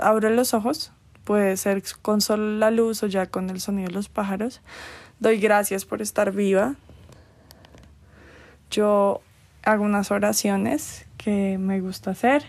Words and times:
Abro 0.00 0.30
los 0.30 0.54
ojos, 0.54 0.90
puede 1.22 1.54
ser 1.58 1.82
con 2.00 2.22
solo 2.22 2.56
la 2.56 2.70
luz 2.70 3.02
o 3.02 3.08
ya 3.08 3.26
con 3.26 3.50
el 3.50 3.60
sonido 3.60 3.88
de 3.88 3.94
los 3.94 4.08
pájaros. 4.08 4.62
Doy 5.20 5.36
gracias 5.36 5.84
por 5.84 6.00
estar 6.00 6.32
viva. 6.32 6.76
Yo 8.70 9.20
hago 9.62 9.84
unas 9.84 10.10
oraciones 10.10 11.04
que 11.18 11.58
me 11.58 11.82
gusta 11.82 12.12
hacer 12.12 12.42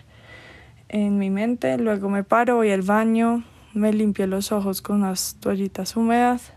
en 0.88 1.18
mi 1.18 1.28
mente, 1.28 1.76
luego 1.76 2.08
me 2.08 2.24
paro, 2.24 2.56
voy 2.56 2.70
al 2.70 2.80
baño, 2.80 3.44
me 3.74 3.92
limpio 3.92 4.26
los 4.26 4.50
ojos 4.50 4.80
con 4.80 5.02
unas 5.02 5.36
toallitas 5.38 5.96
húmedas, 5.96 6.54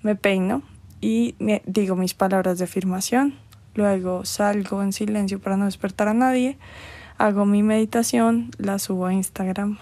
me 0.00 0.16
peino 0.16 0.62
y 1.02 1.34
digo 1.66 1.94
mis 1.94 2.14
palabras 2.14 2.56
de 2.56 2.64
afirmación, 2.64 3.34
luego 3.74 4.24
salgo 4.24 4.82
en 4.82 4.94
silencio 4.94 5.40
para 5.40 5.58
no 5.58 5.66
despertar 5.66 6.08
a 6.08 6.14
nadie, 6.14 6.56
hago 7.18 7.44
mi 7.44 7.62
meditación, 7.62 8.50
la 8.56 8.78
subo 8.78 9.04
a 9.04 9.12
Instagram, 9.12 9.78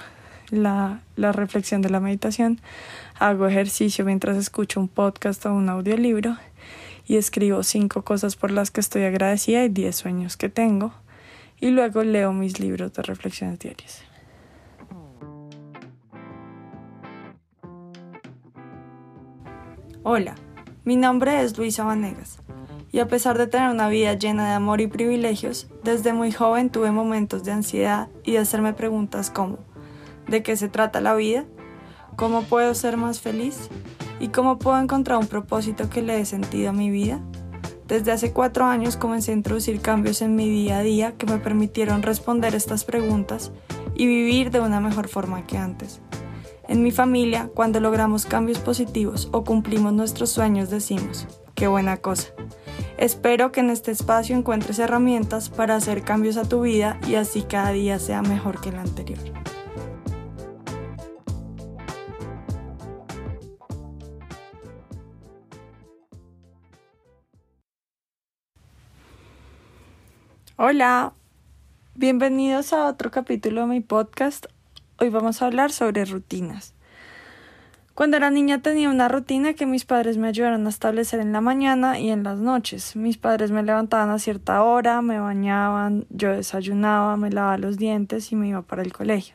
la, 0.50 1.00
la 1.16 1.32
reflexión 1.32 1.82
de 1.82 1.90
la 1.90 2.00
meditación, 2.00 2.60
hago 3.18 3.46
ejercicio 3.46 4.04
mientras 4.04 4.36
escucho 4.36 4.80
un 4.80 4.88
podcast 4.88 5.44
o 5.46 5.54
un 5.54 5.68
audiolibro 5.68 6.36
y 7.06 7.16
escribo 7.16 7.62
cinco 7.62 8.02
cosas 8.02 8.36
por 8.36 8.50
las 8.50 8.70
que 8.70 8.80
estoy 8.80 9.04
agradecida 9.04 9.64
y 9.64 9.68
diez 9.68 9.96
sueños 9.96 10.36
que 10.36 10.48
tengo. 10.48 10.92
Y 11.60 11.70
luego 11.70 12.02
leo 12.02 12.32
mis 12.32 12.60
libros 12.60 12.92
de 12.92 13.02
reflexiones 13.02 13.58
diarias. 13.58 14.02
Hola, 20.02 20.34
mi 20.84 20.96
nombre 20.96 21.42
es 21.42 21.56
Luisa 21.56 21.84
Vanegas. 21.84 22.38
Y 22.92 23.00
a 23.00 23.08
pesar 23.08 23.38
de 23.38 23.46
tener 23.46 23.70
una 23.70 23.88
vida 23.88 24.14
llena 24.14 24.46
de 24.46 24.54
amor 24.54 24.80
y 24.80 24.86
privilegios, 24.86 25.66
desde 25.82 26.12
muy 26.12 26.30
joven 26.30 26.70
tuve 26.70 26.90
momentos 26.90 27.42
de 27.42 27.52
ansiedad 27.52 28.08
y 28.22 28.32
de 28.32 28.38
hacerme 28.38 28.74
preguntas 28.74 29.30
como 29.30 29.58
¿de 30.28 30.42
qué 30.42 30.56
se 30.56 30.68
trata 30.68 31.00
la 31.00 31.14
vida? 31.14 31.44
¿Cómo 32.16 32.42
puedo 32.42 32.74
ser 32.74 32.96
más 32.96 33.20
feliz? 33.20 33.68
¿Y 34.20 34.28
cómo 34.28 34.58
puedo 34.58 34.78
encontrar 34.78 35.18
un 35.18 35.26
propósito 35.26 35.90
que 35.90 36.02
le 36.02 36.16
dé 36.16 36.24
sentido 36.24 36.70
a 36.70 36.72
mi 36.72 36.90
vida? 36.90 37.20
Desde 37.88 38.12
hace 38.12 38.32
cuatro 38.32 38.64
años 38.64 38.96
comencé 38.96 39.32
a 39.32 39.34
introducir 39.34 39.80
cambios 39.80 40.22
en 40.22 40.34
mi 40.34 40.48
día 40.48 40.78
a 40.78 40.82
día 40.82 41.12
que 41.12 41.26
me 41.26 41.38
permitieron 41.38 42.02
responder 42.02 42.54
estas 42.54 42.84
preguntas 42.84 43.52
y 43.94 44.06
vivir 44.06 44.50
de 44.50 44.60
una 44.60 44.80
mejor 44.80 45.08
forma 45.08 45.46
que 45.46 45.58
antes. 45.58 46.00
En 46.66 46.82
mi 46.82 46.92
familia, 46.92 47.50
cuando 47.54 47.80
logramos 47.80 48.24
cambios 48.24 48.58
positivos 48.58 49.28
o 49.32 49.44
cumplimos 49.44 49.92
nuestros 49.92 50.30
sueños, 50.30 50.70
decimos, 50.70 51.26
qué 51.54 51.68
buena 51.68 51.98
cosa. 51.98 52.28
Espero 52.96 53.52
que 53.52 53.60
en 53.60 53.68
este 53.68 53.90
espacio 53.90 54.34
encuentres 54.34 54.78
herramientas 54.78 55.50
para 55.50 55.76
hacer 55.76 56.02
cambios 56.02 56.38
a 56.38 56.48
tu 56.48 56.62
vida 56.62 56.98
y 57.06 57.16
así 57.16 57.42
cada 57.42 57.72
día 57.72 57.98
sea 57.98 58.22
mejor 58.22 58.60
que 58.62 58.70
el 58.70 58.76
anterior. 58.76 59.18
Hola, 70.56 71.14
bienvenidos 71.96 72.72
a 72.72 72.86
otro 72.86 73.10
capítulo 73.10 73.62
de 73.62 73.66
mi 73.66 73.80
podcast. 73.80 74.46
Hoy 75.00 75.08
vamos 75.08 75.42
a 75.42 75.46
hablar 75.46 75.72
sobre 75.72 76.04
rutinas. 76.04 76.74
Cuando 77.94 78.18
era 78.18 78.30
niña 78.30 78.62
tenía 78.62 78.88
una 78.88 79.08
rutina 79.08 79.54
que 79.54 79.66
mis 79.66 79.84
padres 79.84 80.16
me 80.16 80.28
ayudaron 80.28 80.64
a 80.64 80.68
establecer 80.68 81.18
en 81.18 81.32
la 81.32 81.40
mañana 81.40 81.98
y 81.98 82.10
en 82.10 82.22
las 82.22 82.38
noches. 82.38 82.94
Mis 82.94 83.18
padres 83.18 83.50
me 83.50 83.64
levantaban 83.64 84.10
a 84.10 84.20
cierta 84.20 84.62
hora, 84.62 85.02
me 85.02 85.18
bañaban, 85.18 86.06
yo 86.10 86.30
desayunaba, 86.30 87.16
me 87.16 87.30
lavaba 87.30 87.58
los 87.58 87.76
dientes 87.76 88.30
y 88.30 88.36
me 88.36 88.46
iba 88.46 88.62
para 88.62 88.82
el 88.82 88.92
colegio. 88.92 89.34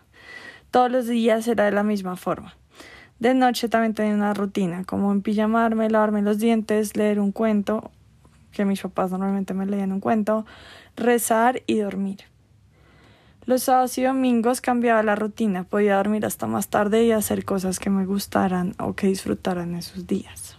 Todos 0.71 0.89
los 0.89 1.05
días 1.05 1.45
era 1.49 1.65
de 1.65 1.71
la 1.71 1.83
misma 1.83 2.15
forma. 2.15 2.55
De 3.19 3.33
noche 3.33 3.67
también 3.67 3.93
tenía 3.93 4.13
una 4.13 4.33
rutina, 4.33 4.85
como 4.85 5.11
en 5.11 5.21
pijamarme, 5.21 5.89
lavarme 5.89 6.21
los 6.21 6.39
dientes, 6.39 6.95
leer 6.95 7.19
un 7.19 7.33
cuento, 7.33 7.91
que 8.51 8.65
mis 8.65 8.81
papás 8.81 9.11
normalmente 9.11 9.53
me 9.53 9.65
leían 9.65 9.91
un 9.91 9.99
cuento, 9.99 10.45
rezar 10.95 11.61
y 11.67 11.79
dormir. 11.79 12.19
Los 13.45 13.63
sábados 13.63 13.97
y 13.97 14.03
domingos 14.03 14.61
cambiaba 14.61 15.01
la 15.01 15.15
rutina, 15.15 15.63
podía 15.63 15.95
dormir 15.95 16.25
hasta 16.25 16.45
más 16.45 16.67
tarde 16.67 17.03
y 17.05 17.11
hacer 17.11 17.45
cosas 17.45 17.79
que 17.79 17.89
me 17.89 18.05
gustaran 18.05 18.75
o 18.77 18.93
que 18.93 19.07
disfrutaran 19.07 19.75
esos 19.75 20.05
días. 20.05 20.55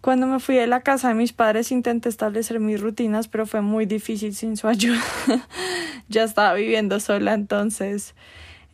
Cuando 0.00 0.26
me 0.26 0.40
fui 0.40 0.56
de 0.56 0.66
la 0.66 0.80
casa 0.80 1.08
de 1.08 1.14
mis 1.14 1.32
padres 1.32 1.70
intenté 1.70 2.08
establecer 2.08 2.58
mis 2.58 2.80
rutinas, 2.80 3.28
pero 3.28 3.46
fue 3.46 3.60
muy 3.60 3.86
difícil 3.86 4.34
sin 4.34 4.56
su 4.56 4.66
ayuda. 4.66 5.00
ya 6.08 6.24
estaba 6.24 6.54
viviendo 6.54 6.98
sola, 6.98 7.34
entonces 7.34 8.14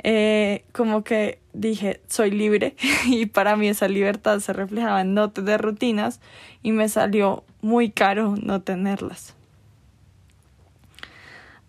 eh, 0.05 0.65
como 0.72 1.03
que 1.03 1.41
dije, 1.53 2.00
soy 2.09 2.31
libre 2.31 2.77
y 3.06 3.27
para 3.27 3.56
mí 3.56 3.69
esa 3.69 3.89
libertad 3.89 4.39
se 4.41 4.53
reflejaba 4.53 5.00
en 5.00 5.15
no 5.15 5.31
tener 5.31 5.60
rutinas 5.60 6.21
y 6.62 6.72
me 6.72 6.89
salió 6.89 7.45
muy 7.61 7.91
caro 7.91 8.35
no 8.41 8.63
tenerlas. 8.63 9.35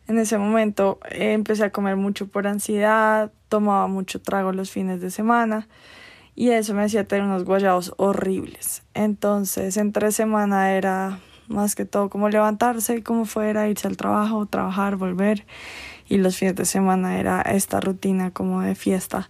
En 0.08 0.18
ese 0.18 0.38
momento 0.38 1.00
eh, 1.12 1.34
empecé 1.34 1.66
a 1.66 1.72
comer 1.72 1.96
mucho 1.96 2.28
por 2.28 2.48
ansiedad, 2.48 3.32
tomaba 3.48 3.88
mucho 3.88 4.20
trago 4.22 4.52
los 4.52 4.72
fines 4.72 5.02
de 5.02 5.12
semana 5.12 5.68
y 6.36 6.50
eso 6.50 6.74
me 6.74 6.84
hacía 6.84 7.08
tener 7.08 7.26
unos 7.26 7.44
guayados 7.44 7.94
horribles. 7.98 8.82
Entonces, 8.94 9.78
entre 9.78 10.12
semana 10.12 10.72
era 10.72 11.20
más 11.48 11.76
que 11.76 11.86
todo 11.86 12.10
como 12.10 12.30
levantarse, 12.30 13.04
como 13.04 13.26
fuera, 13.26 13.68
irse 13.68 13.88
al 13.88 13.98
trabajo, 13.98 14.46
trabajar, 14.46 14.96
volver. 14.96 15.46
Y 16.08 16.18
los 16.18 16.38
fines 16.38 16.56
de 16.56 16.66
semana 16.66 17.20
era 17.20 17.42
esta 17.42 17.80
rutina 17.80 18.32
como 18.32 18.62
de 18.62 18.76
fiesta 18.76 19.30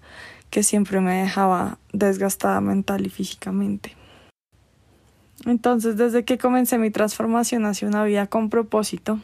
que 0.50 0.64
siempre 0.64 1.00
me 1.02 1.22
dejaba 1.22 1.78
desgastada 1.94 2.62
mental 2.62 3.06
y 3.06 3.09
físicamente. 3.09 3.98
Entonces, 5.45 5.97
desde 5.97 6.25
que 6.25 6.38
comencé 6.38 6.77
mi 6.77 6.91
transformación 6.91 7.66
hacia 7.66 7.88
una 7.88 8.03
vida 8.03 8.27
con 8.27 8.50
propósito, 8.50 9.19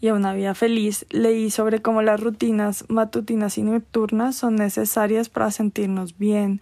y 0.00 0.08
a 0.08 0.14
una 0.14 0.32
vida 0.32 0.54
feliz, 0.54 1.04
leí 1.10 1.50
sobre 1.50 1.82
cómo 1.82 2.00
las 2.02 2.20
rutinas 2.20 2.84
matutinas 2.88 3.58
y 3.58 3.62
nocturnas 3.62 4.34
son 4.34 4.56
necesarias 4.56 5.28
para 5.28 5.50
sentirnos 5.50 6.16
bien 6.16 6.60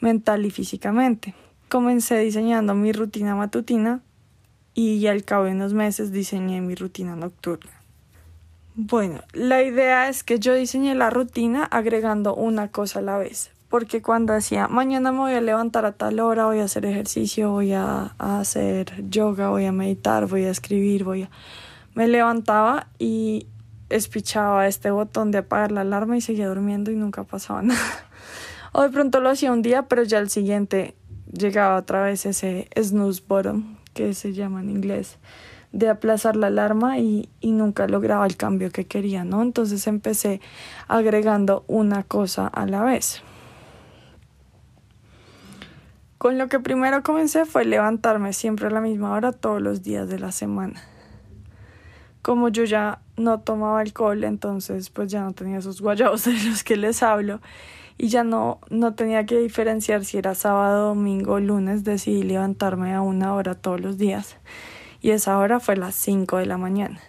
mental 0.00 0.44
y 0.44 0.50
físicamente. 0.50 1.34
Comencé 1.68 2.18
diseñando 2.18 2.74
mi 2.74 2.92
rutina 2.92 3.36
matutina 3.36 4.00
y 4.74 5.06
al 5.06 5.24
cabo 5.24 5.44
de 5.44 5.52
unos 5.52 5.72
meses 5.72 6.10
diseñé 6.10 6.60
mi 6.60 6.74
rutina 6.74 7.14
nocturna. 7.14 7.70
Bueno, 8.74 9.20
la 9.34 9.62
idea 9.62 10.08
es 10.08 10.24
que 10.24 10.40
yo 10.40 10.54
diseñé 10.54 10.94
la 10.94 11.10
rutina 11.10 11.64
agregando 11.64 12.34
una 12.34 12.68
cosa 12.68 12.98
a 12.98 13.02
la 13.02 13.18
vez, 13.18 13.52
porque 13.70 14.02
cuando 14.02 14.32
decía 14.32 14.66
mañana 14.66 15.12
me 15.12 15.18
voy 15.18 15.32
a 15.32 15.40
levantar 15.40 15.86
a 15.86 15.92
tal 15.92 16.18
hora, 16.20 16.44
voy 16.44 16.58
a 16.58 16.64
hacer 16.64 16.84
ejercicio, 16.84 17.50
voy 17.52 17.72
a, 17.72 18.14
hacer 18.18 19.08
yoga, 19.08 19.48
voy 19.48 19.64
a 19.64 19.72
meditar, 19.72 20.26
voy 20.26 20.44
a 20.44 20.50
escribir, 20.50 21.04
voy 21.04 21.22
a 21.22 21.30
me 21.94 22.08
levantaba 22.08 22.88
y 22.98 23.46
espichaba 23.88 24.66
este 24.66 24.90
botón 24.90 25.30
de 25.30 25.38
apagar 25.38 25.72
la 25.72 25.80
alarma 25.82 26.16
y 26.16 26.20
seguía 26.20 26.48
durmiendo 26.48 26.90
y 26.90 26.96
nunca 26.96 27.24
pasaba 27.24 27.62
nada. 27.62 27.80
O 28.72 28.82
de 28.82 28.90
pronto 28.90 29.20
lo 29.20 29.30
hacía 29.30 29.52
un 29.52 29.62
día, 29.62 29.82
pero 29.82 30.02
ya 30.02 30.18
al 30.18 30.30
siguiente 30.30 30.94
llegaba 31.32 31.76
otra 31.76 32.02
vez 32.02 32.26
ese 32.26 32.68
snooze 32.80 33.22
button, 33.26 33.78
que 33.94 34.14
se 34.14 34.32
llama 34.32 34.60
en 34.60 34.70
inglés, 34.70 35.18
de 35.72 35.88
aplazar 35.88 36.36
la 36.36 36.48
alarma 36.48 36.98
y, 36.98 37.28
y 37.40 37.52
nunca 37.52 37.88
lograba 37.88 38.26
el 38.26 38.36
cambio 38.36 38.70
que 38.70 38.86
quería, 38.86 39.24
¿no? 39.24 39.42
Entonces 39.42 39.86
empecé 39.86 40.40
agregando 40.86 41.64
una 41.66 42.04
cosa 42.04 42.46
a 42.46 42.66
la 42.66 42.82
vez. 42.82 43.22
Con 46.20 46.38
lo 46.38 46.48
que 46.48 46.60
primero 46.60 47.02
comencé 47.02 47.46
fue 47.46 47.64
levantarme 47.64 48.32
siempre 48.32 48.68
a 48.68 48.70
la 48.70 48.80
misma 48.80 49.10
hora 49.12 49.32
todos 49.32 49.60
los 49.60 49.82
días 49.82 50.08
de 50.08 50.20
la 50.20 50.30
semana 50.30 50.80
como 52.22 52.48
yo 52.48 52.64
ya 52.64 53.00
no 53.16 53.40
tomaba 53.40 53.80
alcohol, 53.80 54.24
entonces 54.24 54.90
pues 54.90 55.10
ya 55.10 55.22
no 55.22 55.32
tenía 55.32 55.58
esos 55.58 55.80
guayabos 55.80 56.24
de 56.24 56.32
los 56.32 56.64
que 56.64 56.76
les 56.76 57.02
hablo 57.02 57.40
y 57.98 58.08
ya 58.08 58.24
no, 58.24 58.60
no 58.70 58.94
tenía 58.94 59.26
que 59.26 59.38
diferenciar 59.38 60.04
si 60.04 60.18
era 60.18 60.34
sábado, 60.34 60.88
domingo 60.88 61.34
o 61.34 61.40
lunes, 61.40 61.84
decidí 61.84 62.22
levantarme 62.22 62.94
a 62.94 63.02
una 63.02 63.34
hora 63.34 63.54
todos 63.54 63.80
los 63.80 63.98
días 63.98 64.36
y 65.02 65.10
esa 65.10 65.38
hora 65.38 65.60
fue 65.60 65.76
las 65.76 65.94
5 65.94 66.38
de 66.38 66.46
la 66.46 66.58
mañana. 66.58 67.00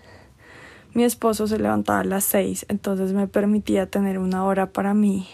Mi 0.93 1.03
esposo 1.03 1.47
se 1.47 1.57
levantaba 1.57 1.99
a 1.99 2.03
las 2.03 2.25
6, 2.25 2.65
entonces 2.69 3.13
me 3.13 3.27
permitía 3.27 3.85
tener 3.85 4.17
una 4.17 4.43
hora 4.45 4.71
para 4.71 4.93
mí, 4.93 5.27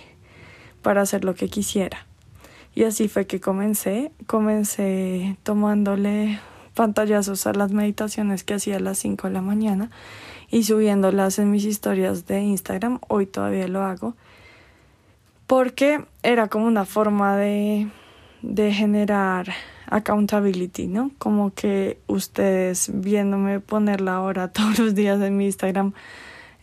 para 0.83 1.01
hacer 1.01 1.23
lo 1.23 1.33
que 1.33 1.49
quisiera. 1.49 2.06
Y 2.77 2.83
así 2.83 3.07
fue 3.07 3.25
que 3.25 3.39
comencé, 3.39 4.11
comencé 4.27 5.35
tomándole 5.41 6.39
pantallazos 6.75 7.47
a 7.47 7.53
las 7.53 7.71
meditaciones 7.71 8.43
que 8.43 8.53
hacía 8.53 8.75
a 8.75 8.79
las 8.79 8.99
5 8.99 9.29
de 9.29 9.33
la 9.33 9.41
mañana 9.41 9.89
y 10.51 10.61
subiéndolas 10.61 11.39
en 11.39 11.49
mis 11.49 11.65
historias 11.65 12.27
de 12.27 12.41
Instagram. 12.41 12.99
Hoy 13.07 13.25
todavía 13.25 13.67
lo 13.67 13.81
hago. 13.81 14.13
Porque 15.47 16.05
era 16.21 16.49
como 16.49 16.67
una 16.67 16.85
forma 16.85 17.35
de, 17.35 17.87
de 18.43 18.71
generar 18.71 19.51
accountability, 19.87 20.85
¿no? 20.85 21.09
Como 21.17 21.55
que 21.55 21.97
ustedes 22.05 22.91
viéndome 22.93 23.59
poner 23.59 24.01
la 24.01 24.21
hora 24.21 24.49
todos 24.53 24.77
los 24.77 24.93
días 24.93 25.19
en 25.21 25.35
mi 25.35 25.45
Instagram 25.45 25.93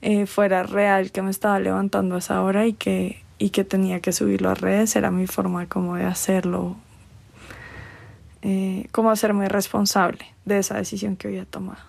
eh, 0.01 0.27
fuera 0.27 0.63
real 0.63 1.11
que 1.11 1.23
me 1.23 1.33
estaba 1.33 1.59
levantando 1.59 2.15
a 2.15 2.19
esa 2.19 2.41
hora 2.41 2.69
y 2.69 2.75
que, 2.75 3.24
y 3.39 3.51
que 3.51 3.65
tenía 3.65 4.01
que 4.01 4.13
subirlo 4.13 4.51
a 4.51 4.55
redes, 4.55 4.97
era 4.97 5.11
mi 5.11 5.27
forma 5.27 5.69
como 5.69 5.97
de 5.97 6.05
hacerlo, 6.05 6.77
eh, 8.43 8.89
como 8.93 9.11
hacerme 9.11 9.49
responsable 9.49 10.25
de 10.45 10.59
esa 10.59 10.77
decisión 10.77 11.17
que 11.17 11.29
había 11.29 11.45
tomado. 11.45 11.83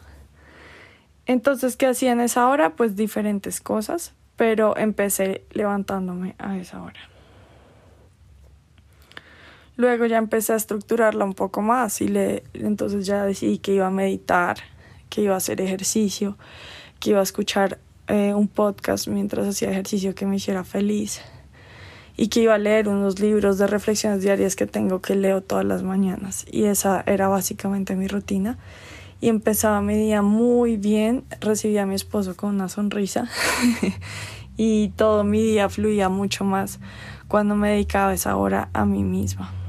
Entonces, 1.27 1.75
¿qué 1.75 1.88
hacía 1.88 2.12
en 2.12 2.19
esa 2.19 2.47
hora? 2.47 2.71
Pues 2.71 2.95
diferentes 2.95 3.59
cosas, 3.59 4.13
pero 4.36 4.77
empecé 4.77 5.44
levantándome 5.51 6.36
a 6.38 6.57
esa 6.57 6.81
hora. 6.81 7.00
Luego 9.77 10.06
ya 10.06 10.18
empecé 10.18 10.53
a 10.53 10.56
estructurarla 10.56 11.25
un 11.25 11.33
poco 11.33 11.62
más 11.62 12.00
y 12.00 12.07
le, 12.07 12.44
entonces 12.53 13.06
ya 13.06 13.25
decidí 13.25 13.57
que 13.57 13.74
iba 13.74 13.88
a 13.88 13.91
meditar, 13.91 14.57
que 15.09 15.21
iba 15.21 15.33
a 15.33 15.38
hacer 15.38 15.59
ejercicio, 15.59 16.38
que 17.00 17.09
iba 17.09 17.19
a 17.19 17.24
escuchar 17.24 17.80
eh, 18.07 18.33
un 18.33 18.48
podcast 18.48 19.07
mientras 19.07 19.48
hacía 19.48 19.71
ejercicio 19.71 20.15
que 20.15 20.25
me 20.25 20.38
hiciera 20.38 20.63
feliz 20.63 21.21
y 22.17 22.27
que 22.27 22.41
iba 22.41 22.56
a 22.56 22.57
leer 22.57 22.88
unos 22.88 23.19
libros 23.19 23.57
de 23.57 23.67
reflexiones 23.67 24.21
diarias 24.21 24.56
que 24.56 24.67
tengo 24.67 25.01
que 25.01 25.15
leo 25.15 25.41
todas 25.41 25.65
las 25.65 25.83
mañanas. 25.83 26.45
Y 26.51 26.65
esa 26.65 27.03
era 27.06 27.27
básicamente 27.27 27.95
mi 27.95 28.07
rutina. 28.07 28.57
Y 29.21 29.29
empezaba 29.29 29.81
mi 29.81 29.95
día 29.95 30.21
muy 30.21 30.77
bien, 30.77 31.23
recibía 31.39 31.83
a 31.83 31.85
mi 31.85 31.95
esposo 31.95 32.35
con 32.35 32.53
una 32.56 32.69
sonrisa 32.69 33.29
y 34.57 34.89
todo 34.89 35.23
mi 35.23 35.41
día 35.41 35.69
fluía 35.69 36.09
mucho 36.09 36.44
más 36.44 36.79
cuando 37.27 37.56
me 37.56 37.71
dedicaba 37.71 38.13
esa 38.13 38.35
hora 38.35 38.69
a 38.73 38.85
mí 38.85 39.03
misma 39.03 39.64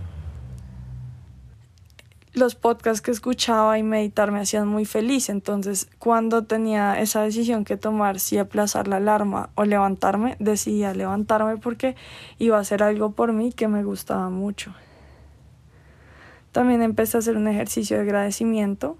los 2.36 2.54
podcasts 2.54 3.00
que 3.00 3.10
escuchaba 3.10 3.78
y 3.78 3.82
meditar 3.82 4.30
me 4.30 4.40
hacían 4.40 4.68
muy 4.68 4.84
feliz. 4.84 5.30
Entonces, 5.30 5.88
cuando 5.98 6.44
tenía 6.44 7.00
esa 7.00 7.22
decisión 7.22 7.64
que 7.64 7.78
tomar, 7.78 8.20
si 8.20 8.36
aplazar 8.36 8.88
la 8.88 8.96
alarma 8.96 9.48
o 9.54 9.64
levantarme, 9.64 10.36
decidía 10.38 10.92
levantarme 10.92 11.56
porque 11.56 11.96
iba 12.38 12.58
a 12.58 12.60
hacer 12.60 12.82
algo 12.82 13.12
por 13.12 13.32
mí 13.32 13.52
que 13.52 13.68
me 13.68 13.82
gustaba 13.84 14.28
mucho. 14.28 14.74
También 16.52 16.82
empecé 16.82 17.16
a 17.16 17.20
hacer 17.20 17.38
un 17.38 17.48
ejercicio 17.48 17.96
de 17.96 18.02
agradecimiento 18.02 18.98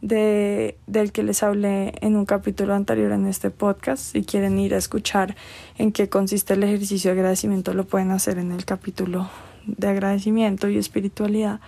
de, 0.00 0.78
del 0.86 1.10
que 1.10 1.24
les 1.24 1.42
hablé 1.42 1.94
en 2.00 2.14
un 2.14 2.26
capítulo 2.26 2.74
anterior 2.74 3.10
en 3.10 3.26
este 3.26 3.50
podcast. 3.50 4.12
Si 4.12 4.22
quieren 4.22 4.56
ir 4.60 4.72
a 4.72 4.78
escuchar 4.78 5.34
en 5.78 5.90
qué 5.90 6.08
consiste 6.08 6.54
el 6.54 6.62
ejercicio 6.62 7.12
de 7.12 7.18
agradecimiento, 7.18 7.74
lo 7.74 7.86
pueden 7.86 8.12
hacer 8.12 8.38
en 8.38 8.52
el 8.52 8.64
capítulo 8.64 9.28
de 9.66 9.88
agradecimiento 9.88 10.68
y 10.68 10.78
espiritualidad 10.78 11.60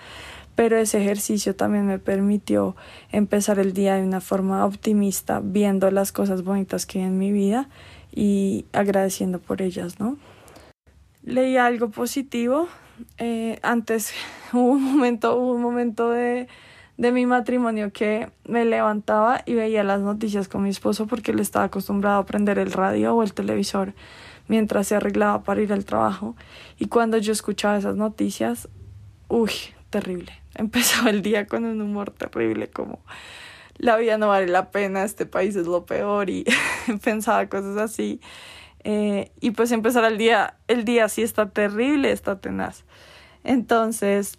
pero 0.54 0.76
ese 0.76 1.00
ejercicio 1.00 1.54
también 1.54 1.86
me 1.86 1.98
permitió 1.98 2.76
empezar 3.12 3.58
el 3.58 3.72
día 3.72 3.96
de 3.96 4.02
una 4.02 4.20
forma 4.20 4.64
optimista, 4.64 5.40
viendo 5.42 5.90
las 5.90 6.12
cosas 6.12 6.42
bonitas 6.42 6.86
que 6.86 6.98
hay 6.98 7.06
en 7.06 7.18
mi 7.18 7.32
vida 7.32 7.68
y 8.12 8.66
agradeciendo 8.72 9.38
por 9.38 9.62
ellas, 9.62 10.00
¿no? 10.00 10.18
Leí 11.22 11.56
algo 11.56 11.90
positivo. 11.90 12.68
Eh, 13.18 13.58
antes 13.62 14.12
hubo 14.52 14.72
un 14.72 14.82
momento, 14.82 15.36
hubo 15.36 15.54
un 15.54 15.62
momento 15.62 16.10
de, 16.10 16.48
de 16.96 17.12
mi 17.12 17.26
matrimonio 17.26 17.92
que 17.92 18.30
me 18.44 18.64
levantaba 18.64 19.42
y 19.46 19.54
veía 19.54 19.84
las 19.84 20.00
noticias 20.00 20.48
con 20.48 20.62
mi 20.62 20.70
esposo 20.70 21.06
porque 21.06 21.30
él 21.30 21.40
estaba 21.40 21.66
acostumbrado 21.66 22.18
a 22.18 22.26
prender 22.26 22.58
el 22.58 22.72
radio 22.72 23.14
o 23.14 23.22
el 23.22 23.32
televisor 23.32 23.94
mientras 24.48 24.88
se 24.88 24.96
arreglaba 24.96 25.42
para 25.44 25.62
ir 25.62 25.72
al 25.72 25.84
trabajo. 25.84 26.34
Y 26.78 26.86
cuando 26.86 27.16
yo 27.18 27.32
escuchaba 27.32 27.78
esas 27.78 27.96
noticias, 27.96 28.68
uy, 29.28 29.52
terrible. 29.90 30.39
Empezaba 30.54 31.10
el 31.10 31.22
día 31.22 31.46
con 31.46 31.64
un 31.64 31.80
humor 31.80 32.10
terrible, 32.10 32.68
como 32.68 33.00
la 33.76 33.96
vida 33.96 34.18
no 34.18 34.28
vale 34.28 34.46
la 34.46 34.70
pena, 34.70 35.04
este 35.04 35.24
país 35.26 35.56
es 35.56 35.66
lo 35.66 35.86
peor 35.86 36.28
y 36.28 36.44
pensaba 37.04 37.48
cosas 37.48 37.76
así. 37.78 38.20
Eh, 38.84 39.32
y 39.40 39.50
pues 39.52 39.72
empezar 39.72 40.04
el 40.04 40.18
día, 40.18 40.56
el 40.68 40.84
día 40.84 41.08
sí 41.08 41.22
está 41.22 41.48
terrible, 41.50 42.12
está 42.12 42.40
tenaz. 42.40 42.84
Entonces 43.44 44.38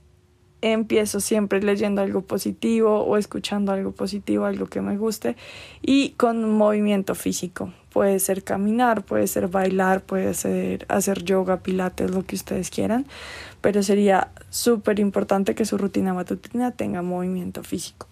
empiezo 0.62 1.20
siempre 1.20 1.62
leyendo 1.62 2.02
algo 2.02 2.22
positivo 2.22 3.04
o 3.04 3.18
escuchando 3.18 3.72
algo 3.72 3.92
positivo, 3.94 4.46
algo 4.46 4.68
que 4.68 4.82
me 4.82 4.98
guste 4.98 5.36
y 5.82 6.12
con 6.12 6.52
movimiento 6.52 7.16
físico. 7.16 7.74
Puede 7.92 8.20
ser 8.20 8.44
caminar, 8.44 9.04
puede 9.04 9.28
ser 9.28 9.48
bailar, 9.48 10.02
puede 10.02 10.34
ser 10.34 10.86
hacer 10.88 11.24
yoga, 11.24 11.58
pilates, 11.58 12.10
lo 12.12 12.26
que 12.26 12.36
ustedes 12.36 12.70
quieran, 12.70 13.06
pero 13.60 13.84
sería 13.84 14.30
súper 14.50 15.00
importante 15.00 15.56
que 15.56 15.66
su 15.66 15.78
rutina 15.78 16.14
matutina 16.14 16.72
tenga 16.72 17.02
movimiento 17.02 17.64
físico. 17.64 18.08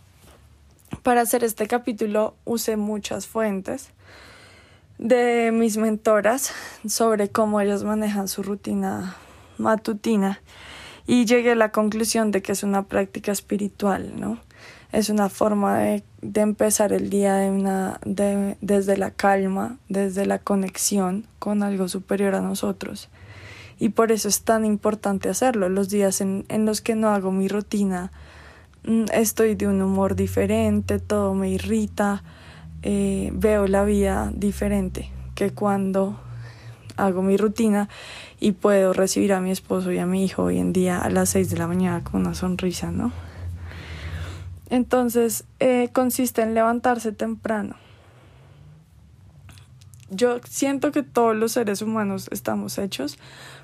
Para 1.04 1.22
hacer 1.22 1.44
este 1.44 1.68
capítulo 1.68 2.36
usé 2.46 2.76
muchas 2.76 3.28
fuentes 3.28 3.92
de 4.98 5.52
mis 5.54 5.78
mentoras 5.78 6.52
sobre 6.86 7.30
cómo 7.30 7.62
ellas 7.62 7.84
manejan 7.84 8.28
su 8.28 8.44
rutina 8.44 9.16
matutina 9.58 10.42
y 11.08 11.26
llegué 11.26 11.52
a 11.52 11.56
la 11.56 11.72
conclusión 11.72 12.32
de 12.32 12.42
que 12.42 12.52
es 12.52 12.64
una 12.64 12.84
práctica 12.84 13.32
espiritual, 13.32 14.20
¿no? 14.20 14.40
Es 14.92 15.10
una 15.10 15.30
forma 15.30 15.78
de, 15.80 16.04
de 16.22 16.42
empezar 16.42 16.94
el 16.94 17.10
día 17.10 17.36
de 17.36 17.52
una, 17.52 18.00
de, 18.06 18.58
desde 18.62 18.98
la 18.98 19.12
calma, 19.12 19.78
desde 19.88 20.26
la 20.26 20.40
conexión 20.40 21.28
con 21.38 21.62
algo 21.62 21.88
superior 21.88 22.36
a 22.36 22.42
nosotros. 22.42 23.10
Y 23.80 23.90
por 23.90 24.12
eso 24.12 24.28
es 24.28 24.42
tan 24.42 24.66
importante 24.66 25.30
hacerlo. 25.30 25.70
Los 25.70 25.90
días 25.90 26.22
en, 26.22 26.46
en 26.50 26.66
los 26.66 26.82
que 26.82 26.96
no 26.96 27.10
hago 27.10 27.32
mi 27.32 27.48
rutina, 27.48 28.12
mm, 28.84 29.06
estoy 29.14 29.56
de 29.56 29.68
un 29.68 29.82
humor 29.82 30.16
diferente, 30.16 31.00
todo 31.00 31.34
me 31.34 31.50
irrita, 31.50 32.24
eh, 32.82 33.30
veo 33.34 33.68
la 33.68 33.84
vida 33.84 34.32
diferente 34.34 35.12
que 35.36 35.52
cuando 35.52 36.20
hago 36.98 37.22
mi 37.22 37.38
rutina 37.38 37.88
y 38.40 38.54
puedo 38.54 38.94
recibir 38.94 39.34
a 39.34 39.40
mi 39.40 39.52
esposo 39.52 39.92
y 39.92 40.00
a 40.00 40.06
mi 40.06 40.24
hijo 40.24 40.44
hoy 40.44 40.60
en 40.60 40.74
día 40.74 41.00
a 41.00 41.10
las 41.10 41.30
6 41.30 41.50
de 41.50 41.58
la 41.58 41.68
mañana 41.68 42.04
con 42.04 42.22
una 42.22 42.36
sonrisa, 42.36 42.92
¿no? 42.92 43.12
Entonces, 44.70 45.46
eh, 45.60 45.90
consiste 45.94 46.42
en 46.42 46.54
levantarse 46.54 47.12
temprano. 47.12 47.76
Yo 50.12 50.40
siento 50.48 50.92
que 50.92 51.04
todos 51.04 51.36
los 51.36 51.52
seres 51.52 51.82
humanos 51.82 52.30
estamos 52.32 52.78
hechos 52.78 53.18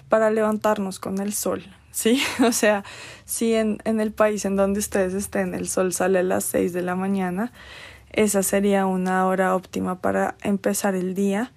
para 0.09 0.29
levantarnos 0.29 0.99
con 0.99 1.19
el 1.19 1.33
sol, 1.33 1.63
¿sí? 1.91 2.21
O 2.47 2.51
sea, 2.51 2.83
si 3.25 3.53
en, 3.53 3.79
en 3.83 3.99
el 3.99 4.11
país 4.11 4.45
en 4.45 4.55
donde 4.55 4.79
ustedes 4.79 5.13
estén 5.13 5.53
el 5.53 5.67
sol 5.67 5.93
sale 5.93 6.19
a 6.19 6.23
las 6.23 6.43
6 6.45 6.73
de 6.73 6.81
la 6.81 6.95
mañana, 6.95 7.51
esa 8.11 8.43
sería 8.43 8.85
una 8.85 9.25
hora 9.25 9.55
óptima 9.55 9.99
para 9.99 10.35
empezar 10.41 10.95
el 10.95 11.15
día 11.15 11.51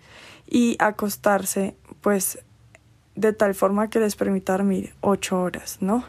y 0.47 0.77
acostarse 0.79 1.77
pues 2.01 2.39
de 3.15 3.33
tal 3.33 3.55
forma 3.55 3.91
que 3.91 4.01
les 4.01 4.17
permita 4.17 4.53
dormir 4.53 4.95
ocho 5.01 5.41
horas, 5.41 5.79
¿no? 5.81 6.05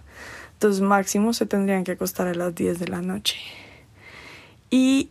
Entonces 0.60 0.82
máximo 0.82 1.32
se 1.32 1.46
tendrían 1.46 1.86
que 1.86 1.94
acostar 1.94 2.28
a 2.28 2.34
las 2.34 2.54
10 2.54 2.80
de 2.80 2.90
la 2.90 3.02
noche. 3.02 3.38
Y 4.70 5.08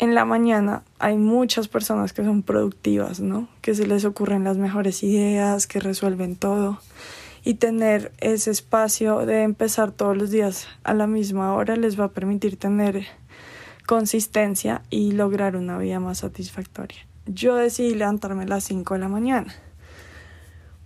en 0.00 0.16
la 0.16 0.24
mañana 0.24 0.82
hay 0.98 1.16
muchas 1.16 1.68
personas 1.68 2.12
que 2.12 2.24
son 2.24 2.42
productivas, 2.42 3.20
¿no? 3.20 3.46
Que 3.60 3.76
se 3.76 3.86
les 3.86 4.04
ocurren 4.04 4.42
las 4.42 4.56
mejores 4.56 5.04
ideas, 5.04 5.68
que 5.68 5.78
resuelven 5.78 6.34
todo. 6.34 6.80
Y 7.44 7.54
tener 7.54 8.10
ese 8.18 8.50
espacio 8.50 9.24
de 9.24 9.44
empezar 9.44 9.92
todos 9.92 10.16
los 10.16 10.32
días 10.32 10.66
a 10.82 10.94
la 10.94 11.06
misma 11.06 11.54
hora 11.54 11.76
les 11.76 11.98
va 11.98 12.06
a 12.06 12.10
permitir 12.10 12.56
tener 12.56 13.06
consistencia 13.86 14.82
y 14.90 15.12
lograr 15.12 15.54
una 15.54 15.78
vida 15.78 16.00
más 16.00 16.18
satisfactoria. 16.18 17.06
Yo 17.26 17.54
decidí 17.54 17.94
levantarme 17.94 18.42
a 18.42 18.48
las 18.48 18.64
5 18.64 18.94
de 18.94 19.00
la 19.00 19.08
mañana 19.08 19.54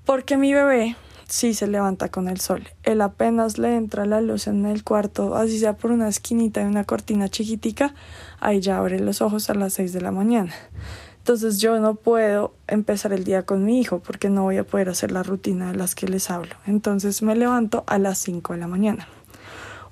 porque 0.05 0.37
mi 0.37 0.53
bebé 0.53 0.97
sí 1.28 1.54
se 1.54 1.66
levanta 1.66 2.11
con 2.11 2.28
el 2.28 2.40
sol. 2.40 2.68
Él 2.83 3.00
apenas 3.00 3.59
le 3.59 3.76
entra 3.76 4.06
la 4.06 4.21
luz 4.21 4.47
en 4.47 4.66
el 4.66 4.85
cuarto, 4.85 5.37
así 5.37 5.59
sea 5.59 5.76
por 5.76 5.90
una 5.90 6.09
esquinita 6.09 6.61
de 6.61 6.66
una 6.66 6.85
cortina 6.85 7.28
chiquitica, 7.28 7.95
ahí 8.40 8.61
ya 8.61 8.78
abre 8.78 9.00
los 9.00 9.21
ojos 9.21 9.50
a 9.50 9.54
las 9.54 9.75
seis 9.75 9.92
de 9.92 10.00
la 10.00 10.11
mañana. 10.12 10.52
Entonces 11.18 11.59
yo 11.59 11.80
no 11.80 11.97
puedo 11.97 12.54
empezar 12.68 13.12
el 13.12 13.25
día 13.25 13.42
con 13.42 13.64
mi 13.64 13.80
hijo 13.80 13.99
porque 13.99 14.30
no 14.30 14.45
voy 14.45 14.59
a 14.59 14.64
poder 14.64 14.88
hacer 14.88 15.11
la 15.11 15.25
rutina 15.25 15.73
de 15.73 15.76
las 15.76 15.95
que 15.95 16.06
les 16.06 16.30
hablo. 16.30 16.54
Entonces 16.66 17.21
me 17.23 17.35
levanto 17.35 17.83
a 17.88 17.99
las 17.99 18.18
5 18.18 18.52
de 18.52 18.59
la 18.61 18.68
mañana. 18.68 19.09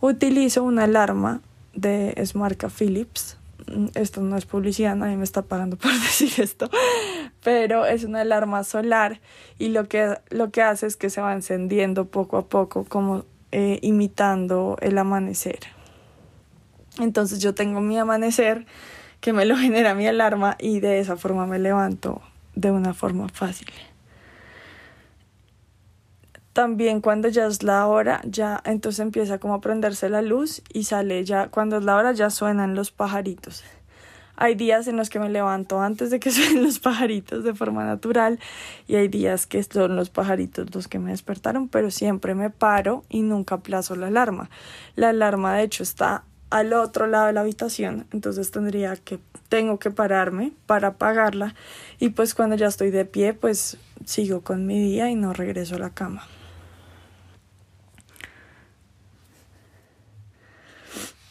Utilizo 0.01 0.63
una 0.63 0.85
alarma 0.85 1.41
de 1.75 2.15
es 2.17 2.37
marca 2.37 2.69
Philips 2.69 3.37
Mm, 3.67 3.87
esto 3.95 4.21
no 4.21 4.37
es 4.37 4.45
publicidad, 4.47 4.95
nadie 4.97 5.17
me 5.17 5.25
está 5.25 5.43
pagando 5.43 5.77
por 5.77 5.93
decir 6.01 6.33
esto, 6.39 6.69
pero 7.45 7.85
es 7.85 8.03
una 8.05 8.23
alarma 8.23 8.65
solar 8.65 9.21
y 9.59 9.69
lo 9.69 9.87
que, 9.87 10.19
lo 10.31 10.51
que 10.51 10.63
hace 10.63 10.87
es 10.87 10.97
que 10.97 11.11
se 11.11 11.21
va 11.21 11.33
encendiendo 11.35 12.07
poco 12.07 12.39
a 12.39 12.49
poco, 12.49 12.85
como 12.85 13.27
eh, 13.53 13.79
imitando 13.83 14.79
el 14.81 14.97
amanecer. 14.99 15.61
Entonces 16.99 17.41
yo 17.41 17.55
tengo 17.55 17.81
mi 17.81 17.99
amanecer 17.99 18.67
que 19.21 19.33
me 19.33 19.45
lo 19.45 19.57
genera 19.59 19.95
mi 19.95 20.09
alarma 20.09 20.57
y 20.59 20.81
de 20.81 20.99
esa 20.99 21.17
forma 21.17 21.47
me 21.47 21.59
levanto 21.59 22.23
de 22.55 22.71
una 22.71 22.95
forma 22.95 23.29
fácil. 23.29 23.69
También 26.55 27.03
cuando 27.03 27.29
ya 27.29 27.47
es 27.47 27.63
la 27.63 27.87
hora, 27.87 28.23
ya 28.25 28.63
entonces 28.65 29.01
empieza 29.01 29.39
como 29.39 29.55
a 29.55 29.61
prenderse 29.61 30.09
la 30.09 30.23
luz 30.23 30.63
y 30.73 30.85
sale 30.85 31.25
ya, 31.25 31.49
cuando 31.49 31.77
es 31.77 31.85
la 31.85 31.97
hora 31.97 32.13
ya 32.13 32.31
suenan 32.31 32.75
los 32.75 32.91
pajaritos. 32.91 33.65
Hay 34.37 34.55
días 34.55 34.89
en 34.89 34.97
los 34.97 35.11
que 35.11 35.21
me 35.21 35.29
levanto 35.29 35.81
antes 35.81 36.11
de 36.11 36.21
que 36.21 36.31
suenen 36.33 36.63
los 36.63 36.79
pajaritos 36.79 37.45
de 37.45 37.55
forma 37.55 37.85
natural 37.85 38.39
y 38.87 38.97
hay 38.97 39.09
días 39.09 39.47
que 39.47 39.63
son 39.63 39.97
los 39.97 40.11
pajaritos 40.11 40.75
los 40.75 40.89
que 40.89 40.99
me 40.99 41.11
despertaron, 41.11 41.69
pero 41.69 41.91
siempre 41.91 42.35
me 42.35 42.51
paro 42.51 43.05
y 43.09 43.23
nunca 43.23 43.57
aplazo 43.57 43.97
la 43.97 44.09
alarma. 44.09 44.51
La 44.97 45.11
alarma 45.11 45.55
de 45.55 45.65
hecho 45.65 45.83
está 45.83 46.25
al 46.51 46.73
otro 46.73 47.07
lado 47.07 47.27
de 47.27 47.33
la 47.33 47.41
habitación, 47.41 48.07
entonces 48.13 48.51
tendría 48.51 48.97
que 48.97 49.19
tengo 49.49 49.79
que 49.79 49.91
pararme 49.91 50.53
para 50.67 50.89
apagarla 50.89 51.55
y 51.99 52.11
pues 52.11 52.35
cuando 52.35 52.55
ya 52.55 52.69
estoy 52.69 52.91
de 52.91 53.05
pie 53.05 53.35
pues 53.35 53.77
sigo 54.05 54.43
con 54.43 54.67
mi 54.67 54.81
día 54.81 55.11
y 55.11 55.17
no 55.17 55.33
regreso 55.33 55.77
a 55.77 55.79
la 55.79 55.91
cama. 55.91 56.27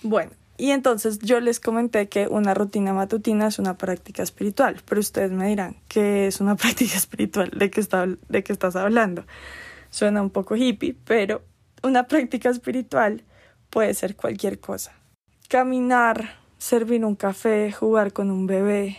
Bueno, 0.02 0.32
y 0.58 0.72
entonces 0.72 1.20
yo 1.20 1.40
les 1.40 1.60
comenté 1.60 2.08
que 2.10 2.28
una 2.28 2.54
rutina 2.54 2.94
matutina 2.94 3.48
es 3.48 3.58
una 3.58 3.78
práctica 3.78 4.22
espiritual, 4.22 4.82
pero 4.86 5.02
ustedes 5.02 5.32
me 5.32 5.48
dirán, 5.48 5.78
¿qué 5.88 6.28
es 6.28 6.42
una 6.42 6.56
práctica 6.58 6.96
espiritual? 6.96 7.50
¿De 7.56 7.72
qué, 7.72 7.82
está, 7.82 8.06
de 8.06 8.44
qué 8.44 8.54
estás 8.54 8.76
hablando? 8.76 9.26
Suena 9.90 10.22
un 10.22 10.30
poco 10.30 10.56
hippie, 10.56 10.96
pero 11.06 11.42
una 11.82 12.08
práctica 12.08 12.50
espiritual 12.50 13.24
puede 13.70 13.94
ser 13.94 14.16
cualquier 14.16 14.60
cosa. 14.60 14.94
Caminar, 15.50 16.36
servir 16.58 17.04
un 17.04 17.16
café, 17.16 17.72
jugar 17.72 18.14
con 18.14 18.32
un 18.32 18.48
bebé, 18.48 18.98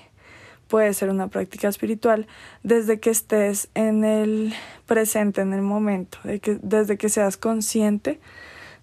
puede 0.69 0.93
ser 0.93 1.11
una 1.11 1.29
práctica 1.29 1.69
espiritual 1.69 2.27
desde 2.63 2.99
que 2.99 3.11
estés 3.11 3.69
en 3.75 4.05
el 4.05 4.55
presente, 4.87 5.41
en 5.41 5.53
el 5.53 5.63
momento, 5.63 6.19
desde 6.63 6.97
que 6.97 7.09
seas 7.09 7.37
consciente 7.37 8.21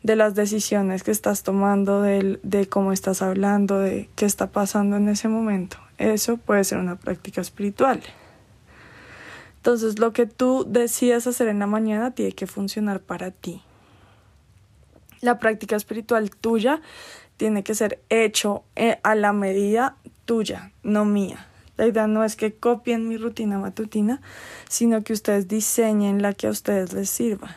de 0.04 0.16
las 0.16 0.34
decisiones 0.34 1.04
que 1.04 1.12
estás 1.12 1.44
tomando, 1.44 2.02
de, 2.02 2.40
de 2.44 2.68
cómo 2.68 2.92
estás 2.92 3.22
hablando, 3.22 3.80
de 3.80 4.10
qué 4.16 4.26
está 4.26 4.52
pasando 4.52 4.98
en 4.98 5.10
ese 5.10 5.28
momento. 5.28 5.78
Eso 5.98 6.38
puede 6.38 6.64
ser 6.64 6.80
una 6.80 6.96
práctica 6.96 7.42
espiritual. 7.42 8.02
Entonces, 9.58 10.00
lo 10.00 10.12
que 10.12 10.26
tú 10.26 10.66
decidas 10.68 11.28
hacer 11.28 11.48
en 11.48 11.60
la 11.60 11.68
mañana 11.68 12.12
tiene 12.12 12.32
que 12.32 12.48
funcionar 12.48 13.00
para 13.00 13.30
ti. 13.30 13.62
La 15.22 15.38
práctica 15.38 15.76
espiritual 15.76 16.32
tuya 16.32 16.82
tiene 17.38 17.64
que 17.64 17.76
ser 17.76 18.02
hecho 18.10 18.64
eh, 18.76 19.00
a 19.04 19.14
la 19.14 19.34
medida 19.34 19.98
tuya, 20.26 20.72
no 20.82 21.06
mía. 21.06 21.46
La 21.78 21.86
idea 21.86 22.08
no 22.08 22.24
es 22.24 22.36
que 22.36 22.56
copien 22.56 23.08
mi 23.08 23.18
rutina 23.18 23.60
matutina, 23.60 24.22
sino 24.68 25.04
que 25.04 25.14
ustedes 25.14 25.48
diseñen 25.48 26.24
la 26.24 26.34
que 26.34 26.48
a 26.48 26.50
ustedes 26.50 26.94
les 26.94 27.10
sirva 27.10 27.56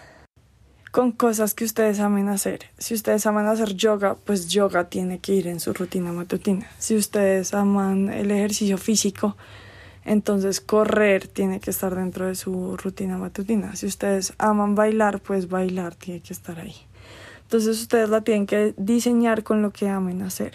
con 0.94 1.10
cosas 1.10 1.54
que 1.54 1.64
ustedes 1.64 1.98
amen 1.98 2.28
hacer. 2.28 2.66
Si 2.78 2.94
ustedes 2.94 3.26
aman 3.26 3.48
hacer 3.48 3.74
yoga, 3.74 4.14
pues 4.14 4.46
yoga 4.46 4.84
tiene 4.84 5.18
que 5.18 5.34
ir 5.34 5.48
en 5.48 5.58
su 5.58 5.72
rutina 5.72 6.12
matutina. 6.12 6.70
Si 6.78 6.94
ustedes 6.94 7.52
aman 7.52 8.12
el 8.12 8.30
ejercicio 8.30 8.78
físico, 8.78 9.36
entonces 10.04 10.60
correr 10.60 11.26
tiene 11.26 11.58
que 11.58 11.72
estar 11.72 11.96
dentro 11.96 12.28
de 12.28 12.36
su 12.36 12.76
rutina 12.76 13.18
matutina. 13.18 13.74
Si 13.74 13.86
ustedes 13.86 14.34
aman 14.38 14.76
bailar, 14.76 15.18
pues 15.18 15.48
bailar 15.48 15.96
tiene 15.96 16.20
que 16.20 16.32
estar 16.32 16.60
ahí. 16.60 16.76
Entonces 17.42 17.80
ustedes 17.80 18.08
la 18.08 18.20
tienen 18.20 18.46
que 18.46 18.72
diseñar 18.76 19.42
con 19.42 19.62
lo 19.62 19.72
que 19.72 19.88
amen 19.88 20.22
hacer. 20.22 20.52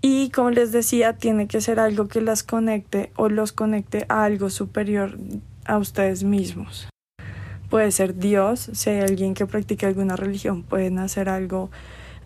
Y 0.00 0.30
como 0.30 0.48
les 0.48 0.72
decía, 0.72 1.18
tiene 1.18 1.46
que 1.46 1.60
ser 1.60 1.78
algo 1.78 2.08
que 2.08 2.22
las 2.22 2.42
conecte 2.42 3.12
o 3.16 3.28
los 3.28 3.52
conecte 3.52 4.06
a 4.08 4.24
algo 4.24 4.48
superior 4.48 5.18
a 5.66 5.76
ustedes 5.76 6.24
mismos 6.24 6.88
puede 7.72 7.90
ser 7.90 8.18
Dios, 8.18 8.68
si 8.74 8.90
hay 8.90 9.00
alguien 9.00 9.32
que 9.32 9.46
practica 9.46 9.86
alguna 9.86 10.14
religión, 10.14 10.62
pueden 10.62 10.98
hacer 10.98 11.30
algo 11.30 11.70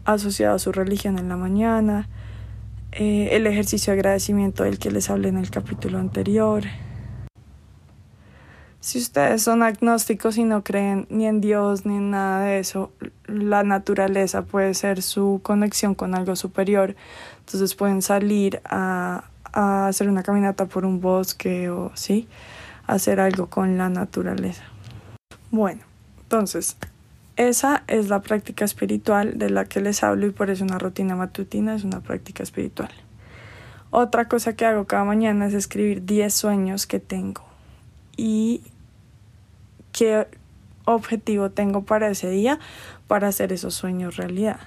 asociado 0.04 0.56
a 0.56 0.58
su 0.58 0.72
religión 0.72 1.20
en 1.20 1.28
la 1.28 1.36
mañana, 1.36 2.08
eh, 2.90 3.28
el 3.30 3.46
ejercicio 3.46 3.92
de 3.92 4.00
agradecimiento 4.00 4.64
del 4.64 4.80
que 4.80 4.90
les 4.90 5.08
hablé 5.08 5.28
en 5.28 5.36
el 5.36 5.48
capítulo 5.52 6.00
anterior. 6.00 6.64
Si 8.80 8.98
ustedes 8.98 9.40
son 9.40 9.62
agnósticos 9.62 10.36
y 10.36 10.42
no 10.42 10.64
creen 10.64 11.06
ni 11.10 11.28
en 11.28 11.40
Dios 11.40 11.86
ni 11.86 11.94
en 11.94 12.10
nada 12.10 12.40
de 12.40 12.58
eso, 12.58 12.90
la 13.28 13.62
naturaleza 13.62 14.42
puede 14.42 14.74
ser 14.74 15.00
su 15.00 15.38
conexión 15.44 15.94
con 15.94 16.16
algo 16.16 16.34
superior. 16.34 16.96
Entonces 17.38 17.76
pueden 17.76 18.02
salir 18.02 18.60
a, 18.64 19.22
a 19.52 19.86
hacer 19.86 20.08
una 20.08 20.24
caminata 20.24 20.66
por 20.66 20.84
un 20.84 21.00
bosque 21.00 21.70
o 21.70 21.92
sí, 21.94 22.26
hacer 22.88 23.20
algo 23.20 23.46
con 23.46 23.78
la 23.78 23.88
naturaleza. 23.88 24.64
Bueno, 25.50 25.82
entonces, 26.22 26.76
esa 27.36 27.84
es 27.86 28.08
la 28.08 28.22
práctica 28.22 28.64
espiritual 28.64 29.38
de 29.38 29.50
la 29.50 29.64
que 29.64 29.80
les 29.80 30.02
hablo 30.02 30.26
y 30.26 30.30
por 30.30 30.50
eso 30.50 30.64
una 30.64 30.78
rutina 30.78 31.16
matutina 31.16 31.74
es 31.74 31.84
una 31.84 32.00
práctica 32.00 32.42
espiritual. 32.42 32.90
Otra 33.90 34.28
cosa 34.28 34.56
que 34.56 34.66
hago 34.66 34.86
cada 34.86 35.04
mañana 35.04 35.46
es 35.46 35.54
escribir 35.54 36.04
10 36.04 36.34
sueños 36.34 36.86
que 36.86 36.98
tengo 36.98 37.42
y 38.16 38.62
qué 39.92 40.26
objetivo 40.84 41.50
tengo 41.50 41.84
para 41.84 42.08
ese 42.08 42.30
día 42.30 42.58
para 43.06 43.28
hacer 43.28 43.52
esos 43.52 43.74
sueños 43.74 44.16
realidad. 44.16 44.60